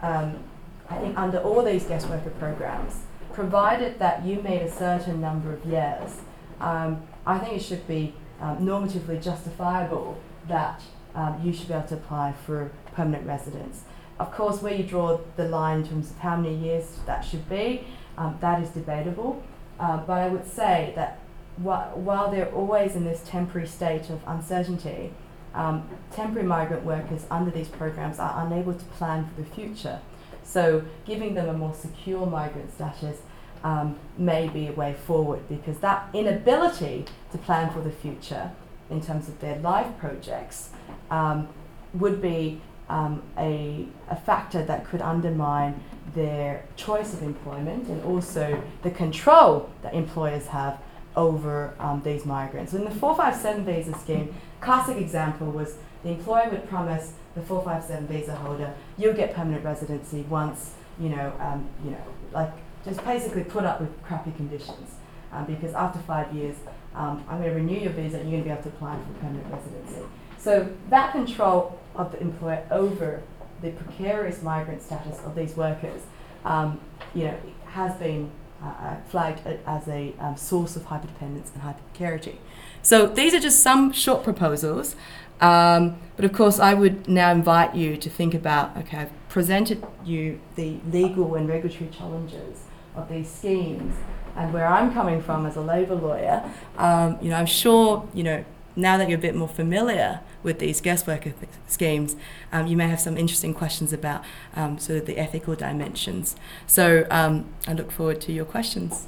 um, 0.01 0.43
I 0.89 0.97
think 0.97 1.17
under 1.17 1.39
all 1.39 1.63
these 1.63 1.83
guest 1.85 2.09
worker 2.09 2.31
programs, 2.31 3.01
provided 3.33 3.99
that 3.99 4.25
you 4.25 4.35
meet 4.41 4.61
a 4.61 4.71
certain 4.71 5.19
number 5.21 5.53
of 5.53 5.65
years, 5.65 6.21
um, 6.59 7.01
I 7.25 7.39
think 7.39 7.57
it 7.57 7.63
should 7.63 7.87
be 7.87 8.13
um, 8.39 8.59
normatively 8.59 9.21
justifiable 9.23 10.17
that 10.47 10.81
um, 11.15 11.39
you 11.43 11.53
should 11.53 11.67
be 11.67 11.73
able 11.73 11.87
to 11.87 11.95
apply 11.95 12.33
for 12.45 12.71
permanent 12.93 13.25
residence. 13.25 13.83
Of 14.19 14.31
course, 14.31 14.61
where 14.61 14.73
you 14.73 14.83
draw 14.83 15.19
the 15.35 15.45
line 15.47 15.79
in 15.79 15.87
terms 15.87 16.11
of 16.11 16.19
how 16.19 16.35
many 16.37 16.55
years 16.55 16.99
that 17.05 17.21
should 17.21 17.49
be, 17.49 17.85
um, 18.17 18.37
that 18.41 18.61
is 18.61 18.69
debatable. 18.69 19.43
Uh, 19.79 19.97
but 19.97 20.19
I 20.19 20.27
would 20.27 20.45
say 20.47 20.93
that 20.95 21.19
wh- 21.57 21.97
while 21.97 22.29
they're 22.31 22.51
always 22.51 22.95
in 22.95 23.05
this 23.05 23.21
temporary 23.25 23.67
state 23.67 24.09
of 24.09 24.21
uncertainty, 24.27 25.11
um, 25.55 25.87
temporary 26.11 26.47
migrant 26.47 26.83
workers 26.85 27.25
under 27.29 27.51
these 27.51 27.67
programs 27.67 28.19
are 28.19 28.45
unable 28.45 28.73
to 28.73 28.85
plan 28.85 29.29
for 29.29 29.41
the 29.41 29.47
future. 29.49 29.99
So, 30.43 30.83
giving 31.05 31.33
them 31.35 31.47
a 31.47 31.53
more 31.53 31.73
secure 31.73 32.25
migrant 32.25 32.73
status 32.73 33.17
um, 33.63 33.97
may 34.17 34.47
be 34.49 34.67
a 34.67 34.73
way 34.73 34.93
forward 34.93 35.47
because 35.47 35.79
that 35.79 36.09
inability 36.13 37.05
to 37.31 37.37
plan 37.37 37.71
for 37.71 37.81
the 37.81 37.91
future 37.91 38.51
in 38.89 39.01
terms 39.01 39.27
of 39.29 39.39
their 39.39 39.57
life 39.59 39.97
projects 39.97 40.69
um, 41.09 41.47
would 41.93 42.21
be 42.21 42.61
um, 42.89 43.23
a, 43.37 43.87
a 44.09 44.15
factor 44.15 44.63
that 44.65 44.85
could 44.85 45.01
undermine 45.01 45.81
their 46.13 46.65
choice 46.75 47.13
of 47.13 47.23
employment 47.23 47.87
and 47.87 48.03
also 48.03 48.61
the 48.83 48.91
control 48.91 49.69
that 49.81 49.93
employers 49.93 50.47
have 50.47 50.79
over 51.15 51.73
um, 51.79 52.01
these 52.03 52.25
migrants. 52.25 52.73
In 52.73 52.83
the 52.83 52.91
457 52.91 53.65
visa 53.65 53.97
scheme, 53.99 54.35
classic 54.61 54.97
example 54.97 55.47
was 55.47 55.75
the 56.03 56.09
employer 56.09 56.49
would 56.49 56.67
promise 56.67 57.13
the 57.35 57.41
457 57.41 58.07
visa 58.07 58.35
holder, 58.35 58.73
you'll 58.97 59.13
get 59.13 59.33
permanent 59.33 59.63
residency 59.63 60.21
once, 60.23 60.73
you 60.99 61.09
know, 61.09 61.33
um, 61.39 61.67
you 61.83 61.91
know, 61.91 62.03
like 62.31 62.51
just 62.83 63.03
basically 63.05 63.43
put 63.43 63.63
up 63.63 63.79
with 63.79 64.03
crappy 64.03 64.31
conditions. 64.31 64.95
Um, 65.31 65.45
because 65.45 65.73
after 65.73 65.97
five 65.99 66.31
years, 66.33 66.57
um, 66.93 67.23
I'm 67.27 67.39
going 67.39 67.49
to 67.49 67.55
renew 67.55 67.79
your 67.79 67.91
visa 67.91 68.19
and 68.19 68.29
you're 68.29 68.41
going 68.41 68.43
to 68.43 68.49
be 68.49 68.51
able 68.51 68.63
to 68.63 68.69
apply 68.69 68.97
for 68.97 69.19
permanent 69.19 69.51
residency. 69.51 70.01
So 70.37 70.69
that 70.89 71.11
control 71.11 71.79
of 71.95 72.11
the 72.11 72.21
employer 72.21 72.65
over 72.71 73.21
the 73.61 73.71
precarious 73.71 74.41
migrant 74.41 74.81
status 74.81 75.19
of 75.25 75.35
these 75.35 75.55
workers, 75.55 76.01
um, 76.45 76.79
you 77.13 77.25
know, 77.25 77.37
has 77.67 77.95
been 77.95 78.29
uh, 78.61 78.67
uh, 78.67 78.95
flagged 79.09 79.45
as 79.65 79.87
a 79.87 80.13
um, 80.19 80.37
source 80.37 80.75
of 80.75 80.83
hyperdependence 80.83 81.51
and 81.53 81.63
hyperprecarity. 81.63 82.35
So 82.81 83.07
these 83.07 83.33
are 83.33 83.39
just 83.39 83.61
some 83.61 83.91
short 83.91 84.23
proposals. 84.23 84.95
Um, 85.41 85.97
but 86.15 86.25
of 86.25 86.33
course, 86.33 86.59
I 86.59 86.73
would 86.73 87.07
now 87.07 87.31
invite 87.31 87.75
you 87.75 87.97
to 87.97 88.09
think 88.09 88.33
about 88.33 88.77
okay, 88.77 88.97
I've 88.99 89.29
presented 89.29 89.85
you 90.05 90.39
the 90.55 90.77
legal 90.89 91.35
and 91.35 91.49
regulatory 91.49 91.89
challenges 91.89 92.59
of 92.95 93.09
these 93.09 93.29
schemes 93.29 93.95
and 94.35 94.53
where 94.53 94.67
I'm 94.67 94.93
coming 94.93 95.21
from 95.21 95.45
as 95.45 95.55
a 95.55 95.61
labour 95.61 95.95
lawyer. 95.95 96.49
Um, 96.77 97.17
you 97.21 97.29
know, 97.29 97.35
I'm 97.35 97.45
sure, 97.45 98.07
you 98.13 98.23
know, 98.23 98.45
now 98.75 98.97
that 98.97 99.09
you're 99.09 99.19
a 99.19 99.21
bit 99.21 99.35
more 99.35 99.47
familiar 99.47 100.21
with 100.41 100.59
these 100.59 100.81
guest 100.81 101.07
worker 101.07 101.31
th- 101.31 101.51
schemes, 101.67 102.15
um, 102.51 102.67
you 102.67 102.75
may 102.75 102.87
have 102.87 102.99
some 102.99 103.17
interesting 103.17 103.53
questions 103.53 103.93
about 103.93 104.23
um, 104.55 104.77
sort 104.79 104.99
of 104.99 105.05
the 105.05 105.17
ethical 105.17 105.55
dimensions. 105.55 106.35
So 106.67 107.05
um, 107.09 107.45
I 107.67 107.73
look 107.73 107.91
forward 107.91 108.21
to 108.21 108.31
your 108.31 108.45
questions. 108.45 109.07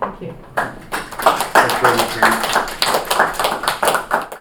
Thank 0.00 0.20
you. 0.22 0.34